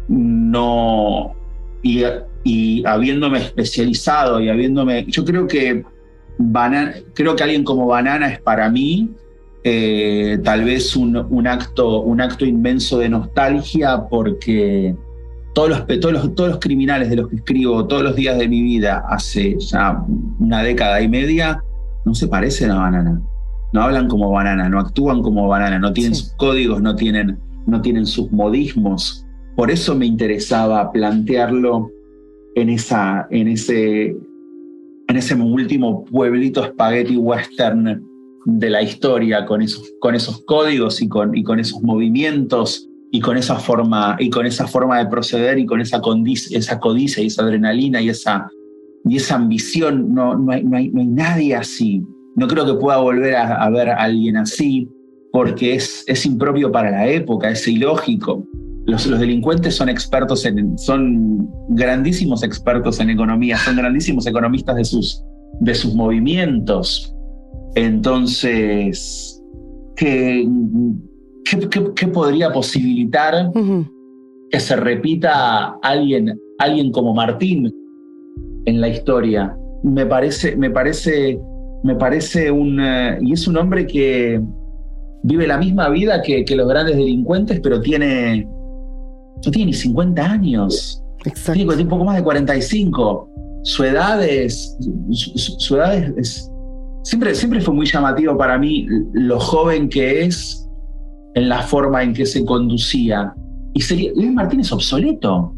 no. 0.09 1.35
Y, 1.83 2.85
habiéndome 2.85 3.38
especializado 3.38 4.40
y 4.40 4.49
habiéndome. 4.49 5.05
Yo 5.09 5.25
creo 5.25 5.46
que 5.46 5.85
Banana, 6.38 6.94
creo 7.14 7.35
que 7.35 7.42
alguien 7.42 7.64
como 7.64 7.87
Banana 7.87 8.29
es 8.33 8.40
para 8.40 8.70
mí 8.70 9.11
eh, 9.62 10.38
tal 10.42 10.64
vez 10.64 10.96
un, 10.96 11.16
acto, 11.46 12.01
un 12.01 12.20
acto 12.20 12.46
inmenso 12.46 12.99
de 12.99 13.11
nostalgia 13.11 14.09
porque 14.09 14.94
todos 15.53 15.68
los, 15.68 16.01
todos, 16.01 16.35
todos 16.35 16.51
los 16.51 16.59
criminales 16.61 17.11
de 17.11 17.16
los 17.16 17.29
que 17.29 17.37
escribo 17.37 17.87
todos 17.87 18.03
los 18.03 18.16
días 18.16 18.38
de 18.38 18.49
mi 18.49 18.62
vida 18.62 19.05
hace 19.09 19.59
ya 19.59 20.03
una 20.38 20.62
década 20.62 21.03
y 21.03 21.09
media 21.09 21.62
no 22.04 22.14
se 22.14 22.28
parecen 22.28 22.70
a 22.70 22.78
banana. 22.78 23.20
No 23.72 23.82
hablan 23.82 24.08
como 24.08 24.30
banana, 24.30 24.68
no 24.68 24.80
actúan 24.80 25.22
como 25.22 25.46
banana, 25.46 25.78
no 25.78 25.92
tienen 25.92 26.14
sus 26.14 26.32
códigos, 26.34 26.82
no 26.82 26.96
tienen, 26.96 27.38
no 27.66 27.80
tienen 27.80 28.06
sus 28.06 28.30
modismos. 28.32 29.26
Por 29.56 29.70
eso 29.70 29.94
me 29.94 30.06
interesaba 30.06 30.90
plantearlo 30.90 31.90
en, 32.54 32.70
esa, 32.70 33.26
en, 33.30 33.48
ese, 33.48 34.16
en 35.08 35.16
ese 35.16 35.34
último 35.34 36.04
pueblito 36.04 36.64
spaghetti 36.64 37.16
western 37.16 38.04
de 38.46 38.70
la 38.70 38.82
historia, 38.82 39.44
con 39.44 39.62
esos, 39.62 39.92
con 40.00 40.14
esos 40.14 40.42
códigos 40.46 41.02
y 41.02 41.08
con, 41.08 41.36
y 41.36 41.42
con 41.42 41.60
esos 41.60 41.82
movimientos 41.82 42.88
y 43.12 43.20
con 43.20 43.36
esa 43.36 43.56
forma, 43.56 44.16
y 44.18 44.30
con 44.30 44.46
esa 44.46 44.66
forma 44.66 44.98
de 44.98 45.06
proceder 45.06 45.58
y 45.58 45.66
con 45.66 45.80
esa, 45.80 46.00
esa 46.50 46.80
codicia 46.80 47.22
y 47.22 47.26
esa 47.26 47.42
adrenalina 47.42 48.00
y 48.00 48.08
esa, 48.08 48.48
y 49.04 49.16
esa 49.16 49.36
ambición, 49.36 50.12
no, 50.14 50.36
no, 50.36 50.52
hay, 50.52 50.62
no, 50.62 50.76
hay, 50.76 50.90
nadie 50.90 51.54
así. 51.54 52.04
No 52.36 52.46
creo 52.46 52.66
que 52.66 52.74
pueda 52.74 52.98
volver 52.98 53.34
a, 53.34 53.68
ver 53.70 53.88
a 53.88 53.96
alguien 53.96 54.36
así, 54.36 54.88
porque 55.32 55.74
es, 55.74 56.04
es 56.06 56.26
impropio 56.26 56.70
para 56.70 56.90
la 56.90 57.08
época, 57.08 57.50
es 57.50 57.66
ilógico. 57.66 58.44
los, 58.86 59.06
los, 59.06 59.20
delincuentes 59.20 59.74
son 59.74 59.88
expertos 59.88 60.44
en, 60.44 60.76
son 60.78 61.48
grandísimos 61.70 62.42
expertos 62.42 63.00
en 63.00 63.10
economía, 63.10 63.56
son 63.58 63.76
grandísimos 63.76 64.26
economistas 64.26 64.76
de 64.76 64.84
sus, 64.84 65.24
de 65.60 65.74
sus 65.74 65.94
movimientos. 65.94 67.14
Entonces, 67.74 69.42
¿qué, 69.96 70.46
qué, 71.96 72.06
podría 72.08 72.52
posibilitar 72.52 73.50
que 74.50 74.60
se 74.60 74.76
repita 74.76 75.76
alguien, 75.82 76.38
alguien 76.58 76.90
como 76.92 77.14
Martín 77.14 77.72
en 78.66 78.81
la 78.81 78.88
historia? 78.88 79.57
Me 79.83 80.07
parece, 80.07 80.57
me 80.57 80.70
parece, 80.70 81.40
me 81.83 81.94
parece 81.94 82.51
un... 82.51 82.81
Eh, 82.81 83.18
y 83.23 83.33
es 83.33 83.46
un 83.49 83.57
hombre 83.57 83.87
que 83.87 84.40
vive 85.23 85.46
la 85.46 85.59
misma 85.59 85.88
vida 85.88 86.23
que, 86.23 86.44
que 86.44 86.57
los 86.57 86.68
grandes 86.68 86.96
delincuentes, 86.96 87.61
pero 87.61 87.81
tiene 87.81 88.46
no 89.44 89.51
tiene 89.51 89.66
ni 89.66 89.73
50 89.73 90.23
años. 90.23 91.03
Exacto. 91.25 91.53
Tiene 91.53 91.83
un 91.83 91.88
poco 91.88 92.05
más 92.05 92.16
de 92.16 92.23
45. 92.23 93.29
Su 93.62 93.85
edad 93.85 94.23
es. 94.23 94.77
Su, 95.11 95.77
edad 95.77 95.94
es, 96.18 96.51
siempre, 97.03 97.35
siempre 97.35 97.61
fue 97.61 97.75
muy 97.75 97.87
llamativo 97.87 98.37
para 98.37 98.59
mí 98.59 98.87
lo 99.12 99.38
joven 99.38 99.88
que 99.88 100.25
es 100.25 100.68
en 101.35 101.49
la 101.49 101.62
forma 101.62 102.03
en 102.03 102.12
que 102.12 102.27
se 102.27 102.44
conducía. 102.44 103.35
Y 103.75 103.81
sería, 103.81 104.12
Luis 104.14 104.33
Martín 104.33 104.61
es 104.61 104.73
obsoleto. 104.73 105.55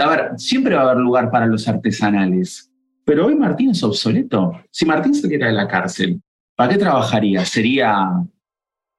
A 0.00 0.08
ver, 0.08 0.30
siempre 0.36 0.74
va 0.74 0.82
a 0.82 0.84
haber 0.90 0.98
lugar 0.98 1.30
para 1.30 1.46
los 1.46 1.66
artesanales. 1.68 2.70
Pero 3.04 3.26
hoy 3.26 3.34
Martín 3.34 3.70
es 3.70 3.82
obsoleto. 3.82 4.52
Si 4.70 4.86
Martín 4.86 5.14
se 5.14 5.28
queda 5.28 5.46
de 5.46 5.52
la 5.52 5.66
cárcel, 5.66 6.20
¿para 6.56 6.72
qué 6.72 6.78
trabajaría? 6.78 7.44
Sería 7.44 8.24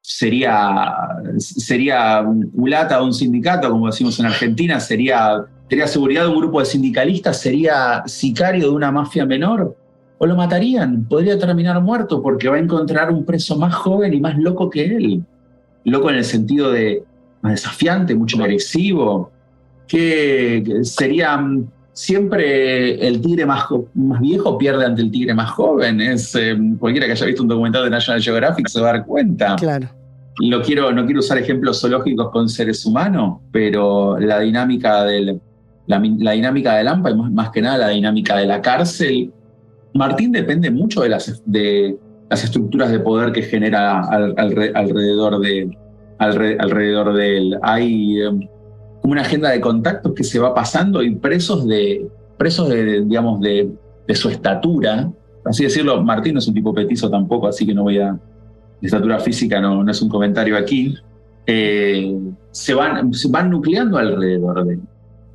sería, 0.04 0.94
sería 1.38 2.26
culata 2.56 2.98
de 2.98 3.04
un 3.04 3.14
sindicato, 3.14 3.70
como 3.70 3.88
decimos 3.88 4.20
en 4.20 4.28
Argentina, 4.28 4.80
sería, 4.80 5.46
sería 5.70 5.88
seguridad 5.88 6.24
de 6.24 6.30
un 6.30 6.40
grupo 6.40 6.60
de 6.60 6.66
sindicalistas, 6.66 7.40
sería 7.40 8.04
sicario 8.06 8.70
de 8.70 8.76
una 8.76 8.92
mafia 8.92 9.26
menor, 9.26 9.76
o 10.18 10.26
lo 10.26 10.36
matarían, 10.36 11.06
podría 11.06 11.40
terminar 11.40 11.82
muerto 11.82 12.22
porque 12.22 12.50
va 12.50 12.58
a 12.58 12.60
encontrar 12.60 13.12
un 13.12 13.26
preso 13.26 13.58
más 13.58 13.74
joven 13.74 14.14
y 14.14 14.20
más 14.20 14.38
loco 14.38 14.70
que 14.70 14.86
él. 14.86 15.24
Loco 15.86 16.10
en 16.10 16.18
el 16.18 16.26
sentido 16.26 16.72
de 16.72 17.04
más 17.42 17.54
desafiante, 17.54 18.16
mucho 18.16 18.38
más 18.38 18.46
agresivo, 18.46 19.32
que 19.88 20.82
sería 20.84 21.38
mm, 21.38 21.68
siempre 21.94 23.08
el 23.08 23.22
tigre 23.22 23.46
más, 23.46 23.66
más 23.94 24.20
viejo 24.20 24.58
pierde 24.58 24.86
ante 24.86 25.02
el 25.02 25.12
tigre 25.12 25.34
más 25.34 25.52
joven. 25.52 26.02
Es, 26.02 26.36
eh, 26.36 26.58
cualquiera 26.80 27.06
que 27.06 27.14
haya 27.14 27.26
visto 27.26 27.44
un 27.44 27.50
documental 27.50 27.84
de 27.84 27.90
National 27.90 28.22
Geographic 28.22 28.68
se 28.68 28.82
va 28.82 28.90
a 28.90 28.94
dar 28.94 29.06
cuenta. 29.06 29.56
Claro. 29.56 29.90
Lo 30.40 30.64
quiero, 30.64 30.92
no 30.92 31.06
quiero 31.06 31.20
usar 31.20 31.38
ejemplos 31.38 31.80
zoológicos 31.80 32.32
con 32.32 32.50
seres 32.50 32.84
humanos, 32.86 33.40
pero 33.52 34.18
la 34.20 34.40
dinámica 34.40 35.04
del, 35.04 35.40
la, 35.86 36.00
dinámica 36.00 36.76
del 36.76 36.88
AMPA 36.88 37.12
y 37.12 37.16
más, 37.16 37.50
que 37.52 37.62
nada 37.62 37.78
la 37.78 37.90
dinámica 37.90 38.38
de 38.38 38.46
la 38.46 38.62
cárcel, 38.62 39.32
Martín 39.94 40.32
depende 40.32 40.72
mucho 40.72 41.02
de 41.02 41.10
las, 41.10 41.44
de 41.46 41.98
las 42.30 42.44
estructuras 42.44 42.92
de 42.92 43.00
poder 43.00 43.32
que 43.32 43.44
genera 43.44 44.02
alrededor 44.02 45.40
de, 45.40 45.78
alrededor 46.18 47.14
de 47.14 47.38
él. 47.38 47.60
Hay 47.62 48.18
como 49.04 49.12
una 49.12 49.22
agenda 49.24 49.50
de 49.50 49.60
contactos 49.60 50.14
que 50.14 50.24
se 50.24 50.40
va 50.40 50.54
pasando 50.54 51.04
y 51.04 51.14
presos 51.14 51.68
de, 51.68 52.08
presos 52.38 52.70
de, 52.70 53.04
digamos, 53.04 53.42
de, 53.42 53.70
su 54.16 54.30
estatura. 54.30 55.12
Así 55.44 55.66
decirlo, 55.66 56.02
Martín 56.02 56.36
no 56.36 56.40
es 56.40 56.48
un 56.48 56.54
tipo 56.54 56.74
petizo 56.74 57.10
tampoco, 57.10 57.48
así 57.48 57.66
que 57.66 57.74
no 57.74 57.84
voy 57.84 58.00
a... 58.00 58.14
De 58.14 58.88
estatura 58.88 59.20
física 59.20 59.60
no, 59.60 59.84
no 59.84 59.92
es 59.92 60.02
un 60.02 60.08
comentario 60.08 60.58
aquí. 60.58 60.96
Eh, 61.46 62.18
se, 62.52 62.74
van, 62.74 63.14
se 63.14 63.28
van 63.28 63.50
nucleando 63.50 63.98
alrededor 63.98 64.64
de, 64.66 64.80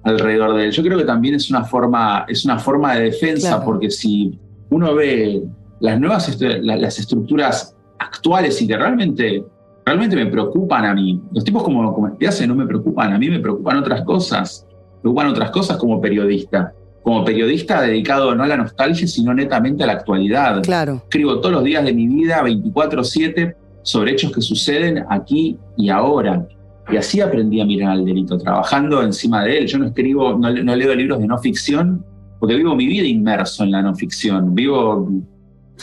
alrededor 0.02 0.56
de 0.56 0.64
él. 0.64 0.72
Yo 0.72 0.82
creo 0.82 0.96
que 0.96 1.04
también 1.04 1.34
es 1.34 1.50
una 1.50 1.62
forma, 1.64 2.24
es 2.26 2.46
una 2.46 2.58
forma 2.58 2.94
de 2.94 3.04
defensa, 3.04 3.62
porque 3.62 3.90
si 3.90 4.38
uno 4.70 4.94
ve 4.94 5.42
las 5.80 6.00
nuevas 6.00 6.38
las 6.40 6.98
estructuras 6.98 7.76
actuales 7.98 8.62
y 8.62 8.66
que 8.66 8.78
realmente 8.78 9.44
realmente 9.88 10.16
me 10.16 10.26
preocupan 10.26 10.84
a 10.84 10.94
mí. 10.94 11.20
Los 11.32 11.44
tipos 11.44 11.62
como, 11.62 11.92
como 11.94 12.08
no 12.08 12.54
me 12.54 12.66
preocupan, 12.66 13.12
a 13.14 13.18
mí 13.18 13.30
me 13.30 13.40
preocupan 13.40 13.78
otras 13.78 14.02
cosas. 14.02 14.66
Me 14.96 15.02
preocupan 15.02 15.28
otras 15.28 15.50
cosas 15.50 15.78
como 15.78 15.98
periodista. 16.00 16.74
Como 17.02 17.24
periodista 17.24 17.80
dedicado 17.80 18.34
no 18.34 18.44
a 18.44 18.48
la 18.48 18.58
nostalgia, 18.58 19.06
sino 19.06 19.32
netamente 19.32 19.84
a 19.84 19.86
la 19.86 19.94
actualidad. 19.94 20.62
Claro. 20.62 20.96
Escribo 21.04 21.40
todos 21.40 21.54
los 21.54 21.64
días 21.64 21.84
de 21.84 21.94
mi 21.94 22.06
vida, 22.06 22.42
24-7, 22.42 23.54
sobre 23.82 24.12
hechos 24.12 24.30
que 24.30 24.42
suceden 24.42 25.06
aquí 25.08 25.56
y 25.78 25.88
ahora. 25.88 26.46
Y 26.90 26.96
así 26.96 27.22
aprendí 27.22 27.60
a 27.60 27.64
mirar 27.64 27.92
al 27.92 28.04
delito, 28.04 28.36
trabajando 28.36 29.02
encima 29.02 29.44
de 29.44 29.58
él. 29.58 29.66
Yo 29.66 29.78
no 29.78 29.86
escribo, 29.86 30.36
no, 30.36 30.52
no 30.52 30.76
leo 30.76 30.94
libros 30.94 31.18
de 31.18 31.26
no 31.26 31.38
ficción, 31.38 32.04
porque 32.38 32.56
vivo 32.56 32.74
mi 32.74 32.86
vida 32.86 33.06
inmerso 33.06 33.64
en 33.64 33.70
la 33.70 33.80
no 33.80 33.94
ficción. 33.94 34.54
Vivo, 34.54 35.08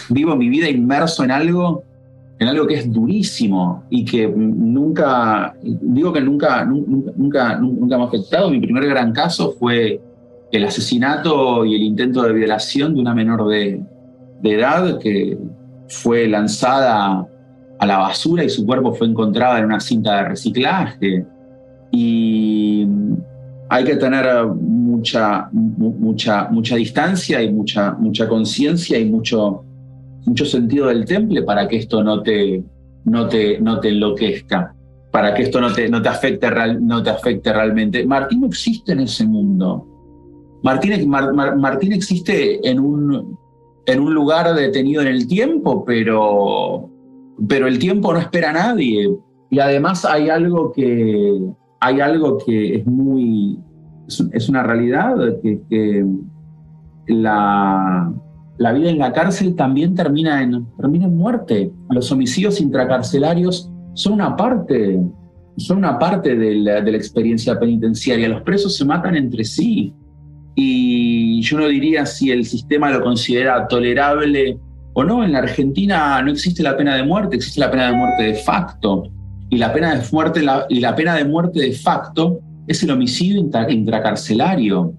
vivo 0.09 0.35
mi 0.35 0.47
vida 0.47 0.69
inmerso 0.69 1.23
en 1.23 1.31
algo 1.31 1.83
en 2.39 2.47
algo 2.47 2.67
que 2.67 2.75
es 2.75 2.91
durísimo 2.91 3.83
y 3.89 4.03
que 4.03 4.27
nunca, 4.27 5.55
digo 5.61 6.11
que 6.11 6.21
nunca, 6.21 6.65
nunca, 6.65 7.57
nunca, 7.57 7.97
me 7.97 8.03
ha 8.03 8.07
afectado. 8.07 8.49
Mi 8.49 8.59
primer 8.59 8.87
gran 8.87 9.13
caso 9.13 9.55
fue 9.57 10.01
el 10.51 10.63
asesinato 10.65 11.65
y 11.65 11.75
el 11.75 11.83
intento 11.83 12.23
de 12.23 12.33
violación 12.33 12.93
de 12.93 13.01
una 13.01 13.13
menor 13.13 13.47
de, 13.47 13.81
de 14.41 14.53
edad 14.53 14.99
que 14.99 15.37
fue 15.87 16.27
lanzada 16.27 17.25
a 17.79 17.85
la 17.85 17.97
basura 17.97 18.43
y 18.43 18.49
su 18.49 18.65
cuerpo 18.65 18.93
fue 18.93 19.07
encontrado 19.07 19.57
en 19.57 19.65
una 19.65 19.79
cinta 19.79 20.17
de 20.17 20.29
reciclaje. 20.29 21.25
Y 21.91 22.87
hay 23.69 23.83
que 23.83 23.95
tener 23.95 24.25
mucha, 24.47 25.49
mucha, 25.51 26.47
mucha 26.49 26.75
distancia 26.75 27.41
y 27.41 27.51
mucha, 27.51 27.93
mucha 27.93 28.27
conciencia 28.27 28.99
y 28.99 29.05
mucho, 29.05 29.63
mucho 30.25 30.45
sentido 30.45 30.87
del 30.87 31.05
temple 31.05 31.43
para 31.43 31.67
que 31.67 31.77
esto 31.77 32.03
no 32.03 32.21
te, 32.21 32.63
no 33.05 33.27
te, 33.27 33.59
no 33.59 33.79
te 33.79 33.89
enloquezca, 33.89 34.75
para 35.11 35.33
que 35.33 35.43
esto 35.43 35.61
no 35.61 35.71
te, 35.71 35.87
no 35.89 36.01
te, 36.01 36.09
afecte, 36.09 36.47
no 36.81 37.01
te 37.01 37.09
afecte 37.09 37.53
realmente. 37.53 38.05
Martín 38.05 38.41
no 38.41 38.47
existe 38.47 38.93
en 38.93 39.01
ese 39.01 39.25
mundo. 39.25 39.87
Martín, 40.63 41.09
Martín 41.09 41.93
existe 41.93 42.67
en 42.67 42.79
un, 42.79 43.37
en 43.85 43.99
un 43.99 44.13
lugar 44.13 44.53
detenido 44.55 45.01
en 45.01 45.07
el 45.07 45.27
tiempo, 45.27 45.85
pero, 45.85 46.89
pero 47.47 47.67
el 47.67 47.77
tiempo 47.79 48.11
no 48.11 48.19
espera 48.19 48.49
a 48.49 48.53
nadie. 48.53 49.09
Y 49.49 49.59
además 49.59 50.05
hay 50.05 50.29
algo 50.29 50.71
que, 50.71 51.39
hay 51.79 52.01
algo 52.01 52.39
que 52.43 52.77
es 52.77 52.85
muy, 52.87 53.59
es, 54.07 54.49
una 54.49 54.63
realidad, 54.63 55.15
que 55.41 56.05
la, 57.07 58.11
la 58.57 58.71
vida 58.71 58.89
en 58.89 58.99
la 58.99 59.11
cárcel 59.11 59.55
también 59.55 59.95
termina 59.95 60.41
en, 60.41 60.65
termina 60.77 61.05
en 61.05 61.17
muerte. 61.17 61.71
Los 61.89 62.11
homicidios 62.11 62.61
intracarcelarios 62.61 63.69
son 63.93 64.13
una 64.13 64.35
parte, 64.35 64.99
son 65.57 65.77
una 65.79 65.99
parte 65.99 66.35
de 66.35 66.55
la, 66.55 66.81
de 66.81 66.91
la 66.91 66.97
experiencia 66.97 67.59
penitenciaria. 67.59 68.29
Los 68.29 68.41
presos 68.43 68.75
se 68.77 68.85
matan 68.85 69.15
entre 69.15 69.43
sí. 69.43 69.93
Y 70.55 71.41
yo 71.41 71.59
no 71.59 71.67
diría 71.67 72.05
si 72.05 72.31
el 72.31 72.45
sistema 72.45 72.89
lo 72.89 73.03
considera 73.03 73.67
tolerable 73.67 74.57
o 74.93 75.03
no. 75.03 75.23
En 75.23 75.33
la 75.33 75.39
Argentina 75.39 76.21
no 76.21 76.31
existe 76.31 76.63
la 76.63 76.77
pena 76.77 76.95
de 76.95 77.03
muerte, 77.03 77.35
existe 77.35 77.59
la 77.59 77.69
pena 77.69 77.87
de 77.87 77.97
muerte 77.97 78.23
de 78.23 78.35
facto. 78.35 79.03
Y 79.49 79.57
la 79.57 79.73
pena 79.73 79.95
de 79.95 80.01
muerte, 80.11 80.41
y 80.69 80.79
la 80.79 80.95
pena 80.95 81.15
de, 81.15 81.25
muerte 81.25 81.59
de 81.59 81.73
facto 81.73 82.39
es 82.67 82.81
el 82.83 82.91
homicidio 82.91 83.39
intracarcelario 83.69 84.93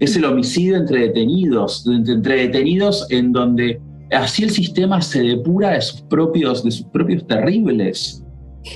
es 0.00 0.16
el 0.16 0.24
homicidio 0.24 0.76
entre 0.76 1.00
detenidos, 1.00 1.86
entre 1.86 2.48
detenidos 2.48 3.06
en 3.10 3.32
donde 3.32 3.80
así 4.12 4.44
el 4.44 4.50
sistema 4.50 5.00
se 5.00 5.22
depura 5.22 5.70
de 5.70 5.82
sus 5.82 6.02
propios, 6.02 6.64
de 6.64 6.70
sus 6.70 6.86
propios 6.86 7.26
terribles. 7.26 8.22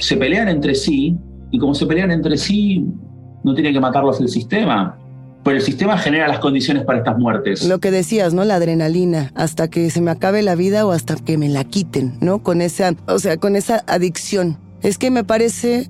Se 0.00 0.16
pelean 0.16 0.48
entre 0.48 0.74
sí 0.74 1.16
y 1.50 1.58
como 1.58 1.74
se 1.74 1.86
pelean 1.86 2.10
entre 2.10 2.36
sí, 2.36 2.84
no 3.44 3.54
tiene 3.54 3.72
que 3.72 3.80
matarlos 3.80 4.20
el 4.20 4.28
sistema. 4.28 4.98
Pero 5.44 5.56
el 5.56 5.62
sistema 5.62 5.96
genera 5.96 6.28
las 6.28 6.40
condiciones 6.40 6.84
para 6.84 6.98
estas 6.98 7.16
muertes. 7.18 7.66
Lo 7.66 7.78
que 7.78 7.90
decías, 7.90 8.34
¿no? 8.34 8.44
La 8.44 8.56
adrenalina, 8.56 9.30
hasta 9.34 9.68
que 9.68 9.88
se 9.90 10.00
me 10.00 10.10
acabe 10.10 10.42
la 10.42 10.56
vida 10.56 10.84
o 10.84 10.90
hasta 10.90 11.16
que 11.16 11.38
me 11.38 11.48
la 11.48 11.64
quiten, 11.64 12.18
¿no? 12.20 12.42
Con 12.42 12.60
esa, 12.60 12.94
o 13.06 13.18
sea, 13.18 13.36
con 13.38 13.56
esa 13.56 13.82
adicción. 13.86 14.58
Es 14.82 14.98
que 14.98 15.10
me 15.10 15.24
parece, 15.24 15.88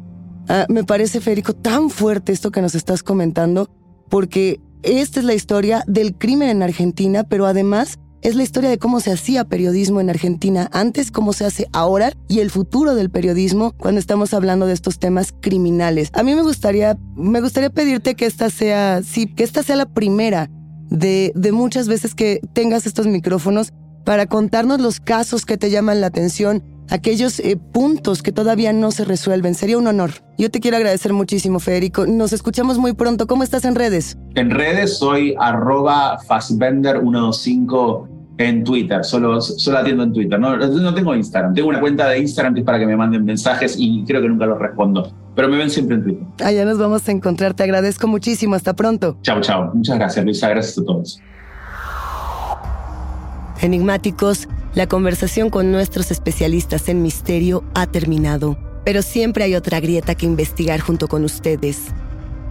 ah, 0.49 0.67
me 0.69 0.85
parece, 0.85 1.21
Federico, 1.21 1.55
tan 1.55 1.91
fuerte 1.91 2.33
esto 2.33 2.51
que 2.51 2.63
nos 2.63 2.75
estás 2.75 3.03
comentando, 3.03 3.69
porque 4.11 4.61
esta 4.83 5.21
es 5.21 5.27
la 5.27 5.35
historia 5.35 5.83
del 5.87 6.15
crimen 6.15 6.49
en 6.49 6.63
Argentina, 6.63 7.25
pero 7.25 7.47
además 7.47 7.99
es 8.21 8.35
la 8.35 8.43
historia 8.43 8.71
de 8.71 8.79
cómo 8.79 9.01
se 9.01 9.13
hacía 9.13 9.45
periodismo 9.45 10.01
en 10.01 10.11
Argentina 10.11 10.69
antes, 10.73 11.11
cómo 11.11 11.33
se 11.33 11.45
hace 11.45 11.69
ahora 11.73 12.13
y 12.29 12.41
el 12.41 12.51
futuro 12.51 12.95
del 12.95 13.11
periodismo 13.11 13.73
cuando 13.79 14.01
estamos 14.01 14.35
hablando 14.35 14.67
de 14.67 14.73
estos 14.73 14.99
temas 14.99 15.33
criminales. 15.41 16.11
A 16.15 16.23
mí 16.23 16.35
me 16.35 16.43
gustaría, 16.43 16.99
me 17.17 17.41
gustaría 17.41 17.71
pedirte 17.71 18.15
que 18.15 18.27
esta 18.27 18.51
sea, 18.51 19.03
sí, 19.03 19.27
que 19.27 19.45
esta 19.45 19.63
sea 19.63 19.77
la 19.77 19.87
primera 19.87 20.51
de, 20.91 21.33
de 21.35 21.53
muchas 21.53 21.87
veces 21.87 22.15
que 22.15 22.41
tengas 22.55 22.87
estos 22.87 23.07
micrófonos 23.07 23.73
para 24.05 24.27
contarnos 24.27 24.81
los 24.81 25.01
casos 25.01 25.45
que 25.45 25.59
te 25.59 25.71
llaman 25.71 26.01
la 26.01 26.09
atención, 26.09 26.65
aquellos 26.91 27.41
eh, 27.41 27.57
puntos 27.57 28.23
que 28.23 28.33
todavía 28.33 28.73
no 28.73 28.91
se 28.91 29.05
resuelven. 29.05 29.55
Sería 29.55 29.79
un 29.79 29.87
honor. 29.87 30.11
Yo 30.39 30.51
te 30.51 30.61
quiero 30.61 30.77
agradecer 30.77 31.13
muchísimo, 31.13 31.61
Federico. 31.61 32.07
Nos 32.07 32.33
escuchamos 32.33 32.79
muy 32.79 32.93
pronto. 32.93 33.27
¿Cómo 33.27 33.43
estás 33.43 33.65
en 33.65 33.75
redes? 33.75 34.17
En 34.35 34.51
redes 34.51 34.99
soy 34.99 35.35
arroba 35.39 36.19
fastbender125 36.21 38.09
en 38.39 38.63
Twitter, 38.63 39.05
solo, 39.05 39.41
solo 39.41 39.79
atiendo 39.79 40.05
en 40.05 40.13
Twitter, 40.13 40.39
no, 40.39 40.57
no 40.57 40.95
tengo 40.95 41.15
Instagram, 41.15 41.55
tengo 41.55 41.69
una 41.69 41.81
cuenta 41.81 42.09
de 42.09 42.21
Instagram 42.21 42.55
que 42.55 42.61
es 42.61 42.67
para 42.67 42.79
que 42.79 42.87
me 42.87 42.97
manden 42.97 43.25
mensajes 43.25 43.75
y 43.77 44.05
creo 44.05 44.23
que 44.23 44.29
nunca 44.29 44.47
los 44.47 44.59
respondo, 44.61 45.13
pero 45.35 45.49
me 45.49 45.57
ven 45.57 45.69
siempre 45.69 45.97
en 45.97 46.05
Twitter. 46.05 46.27
Allá 46.45 46.65
nos 46.65 46.79
vamos 46.79 47.07
a 47.09 47.11
encontrar, 47.11 47.55
te 47.55 47.65
agradezco 47.65 48.07
muchísimo, 48.07 48.55
hasta 48.55 48.75
pronto. 48.75 49.19
Chao, 49.23 49.41
chao, 49.41 49.73
muchas 49.75 49.99
gracias 49.99 50.25
Luisa, 50.25 50.49
gracias 50.51 50.79
a 50.79 50.85
todos. 50.85 51.21
Enigmáticos, 53.61 54.49
la 54.75 54.87
conversación 54.87 55.51
con 55.51 55.73
nuestros 55.73 56.13
especialistas 56.13 56.89
en 56.89 57.03
misterio 57.03 57.65
ha 57.75 57.89
terminado, 57.89 58.57
pero 58.85 59.03
siempre 59.03 59.43
hay 59.43 59.57
otra 59.57 59.81
grieta 59.81 60.15
que 60.15 60.27
investigar 60.27 60.79
junto 60.79 61.09
con 61.09 61.25
ustedes. 61.25 61.89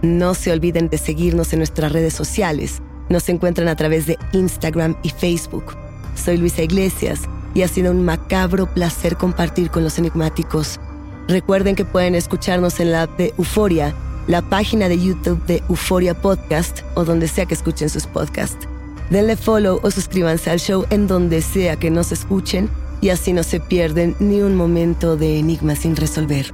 No 0.02 0.34
se 0.34 0.52
olviden 0.52 0.90
de 0.90 0.98
seguirnos 0.98 1.54
en 1.54 1.60
nuestras 1.60 1.92
redes 1.92 2.12
sociales. 2.12 2.82
Nos 3.08 3.26
encuentran 3.30 3.68
a 3.68 3.76
través 3.76 4.06
de 4.06 4.18
Instagram 4.32 4.96
y 5.02 5.08
Facebook. 5.08 5.76
Soy 6.14 6.36
Luisa 6.36 6.62
Iglesias 6.62 7.22
y 7.54 7.62
ha 7.62 7.68
sido 7.68 7.90
un 7.90 8.04
macabro 8.04 8.66
placer 8.66 9.16
compartir 9.16 9.70
con 9.70 9.84
los 9.84 9.98
enigmáticos. 9.98 10.78
Recuerden 11.26 11.74
que 11.74 11.86
pueden 11.86 12.16
escucharnos 12.16 12.80
en 12.80 12.92
la 12.92 13.04
app 13.04 13.16
de 13.16 13.32
Euforia, 13.38 13.94
la 14.26 14.42
página 14.42 14.90
de 14.90 14.98
YouTube 15.02 15.42
de 15.46 15.62
Euforia 15.70 16.12
Podcast 16.12 16.80
o 16.94 17.06
donde 17.06 17.28
sea 17.28 17.46
que 17.46 17.54
escuchen 17.54 17.88
sus 17.88 18.06
podcasts. 18.06 18.68
Denle 19.10 19.36
follow 19.36 19.80
o 19.82 19.90
suscríbanse 19.90 20.50
al 20.50 20.58
show 20.58 20.84
en 20.90 21.06
donde 21.06 21.40
sea 21.40 21.76
que 21.76 21.90
nos 21.90 22.12
escuchen 22.12 22.68
y 23.00 23.08
así 23.08 23.32
no 23.32 23.42
se 23.42 23.58
pierden 23.60 24.16
ni 24.18 24.42
un 24.42 24.54
momento 24.54 25.16
de 25.16 25.38
enigma 25.38 25.76
sin 25.76 25.96
resolver. 25.96 26.52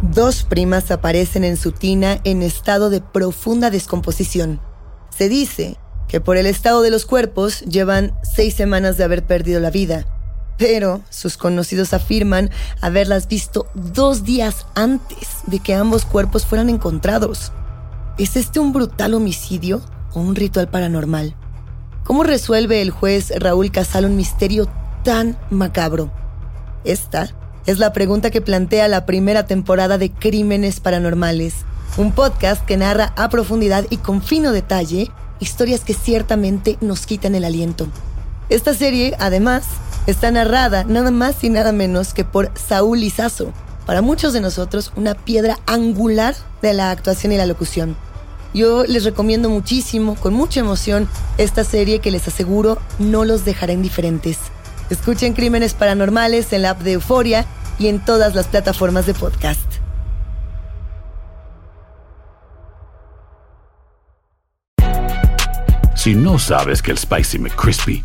Dos 0.00 0.44
primas 0.44 0.90
aparecen 0.90 1.42
en 1.44 1.56
su 1.56 1.72
tina 1.72 2.20
en 2.24 2.42
estado 2.42 2.90
de 2.90 3.00
profunda 3.00 3.70
descomposición. 3.70 4.60
Se 5.10 5.28
dice 5.28 5.76
que 6.08 6.20
por 6.20 6.36
el 6.36 6.46
estado 6.46 6.82
de 6.82 6.90
los 6.90 7.06
cuerpos 7.06 7.60
llevan 7.62 8.12
seis 8.22 8.54
semanas 8.54 8.98
de 8.98 9.04
haber 9.04 9.24
perdido 9.24 9.58
la 9.60 9.70
vida, 9.70 10.06
pero 10.58 11.00
sus 11.10 11.36
conocidos 11.36 11.92
afirman 11.92 12.50
haberlas 12.80 13.28
visto 13.28 13.66
dos 13.74 14.24
días 14.24 14.66
antes 14.74 15.28
de 15.46 15.58
que 15.58 15.74
ambos 15.74 16.04
cuerpos 16.04 16.46
fueran 16.46 16.68
encontrados. 16.68 17.52
¿Es 18.18 18.36
este 18.36 18.60
un 18.60 18.72
brutal 18.72 19.14
homicidio 19.14 19.80
o 20.12 20.20
un 20.20 20.34
ritual 20.36 20.68
paranormal? 20.68 21.34
¿Cómo 22.04 22.24
resuelve 22.24 22.82
el 22.82 22.90
juez 22.90 23.32
Raúl 23.38 23.70
Casal 23.70 24.04
un 24.04 24.16
misterio 24.16 24.68
tan 25.04 25.38
macabro? 25.50 26.10
Esta 26.84 27.34
es 27.66 27.78
la 27.78 27.92
pregunta 27.92 28.30
que 28.30 28.40
plantea 28.40 28.88
la 28.88 29.06
primera 29.06 29.46
temporada 29.46 29.98
de 29.98 30.10
Crímenes 30.10 30.80
Paranormales, 30.80 31.54
un 31.96 32.12
podcast 32.12 32.64
que 32.64 32.76
narra 32.76 33.12
a 33.16 33.28
profundidad 33.28 33.86
y 33.88 33.98
con 33.98 34.22
fino 34.22 34.52
detalle 34.52 35.10
historias 35.38 35.80
que 35.80 35.94
ciertamente 35.94 36.76
nos 36.80 37.06
quitan 37.06 37.34
el 37.34 37.44
aliento. 37.44 37.86
Esta 38.52 38.74
serie, 38.74 39.16
además, 39.18 39.64
está 40.06 40.30
narrada 40.30 40.84
nada 40.84 41.10
más 41.10 41.42
y 41.42 41.48
nada 41.48 41.72
menos 41.72 42.12
que 42.12 42.22
por 42.22 42.50
Saúl 42.54 43.00
Lizazo, 43.00 43.50
para 43.86 44.02
muchos 44.02 44.34
de 44.34 44.42
nosotros 44.42 44.92
una 44.94 45.14
piedra 45.14 45.58
angular 45.64 46.36
de 46.60 46.74
la 46.74 46.90
actuación 46.90 47.32
y 47.32 47.38
la 47.38 47.46
locución. 47.46 47.96
Yo 48.52 48.84
les 48.84 49.04
recomiendo 49.04 49.48
muchísimo, 49.48 50.16
con 50.16 50.34
mucha 50.34 50.60
emoción, 50.60 51.08
esta 51.38 51.64
serie 51.64 52.00
que 52.00 52.10
les 52.10 52.28
aseguro 52.28 52.76
no 52.98 53.24
los 53.24 53.46
dejará 53.46 53.72
indiferentes. 53.72 54.36
Escuchen 54.90 55.32
Crímenes 55.32 55.72
Paranormales 55.72 56.52
en 56.52 56.60
la 56.60 56.70
app 56.72 56.82
de 56.82 56.92
Euforia 56.92 57.46
y 57.78 57.86
en 57.86 58.04
todas 58.04 58.34
las 58.34 58.48
plataformas 58.48 59.06
de 59.06 59.14
podcast. 59.14 59.62
Si 65.96 66.14
no 66.14 66.38
sabes 66.38 66.82
que 66.82 66.90
el 66.90 66.98
Spicy 66.98 67.38
McCrispy 67.38 68.04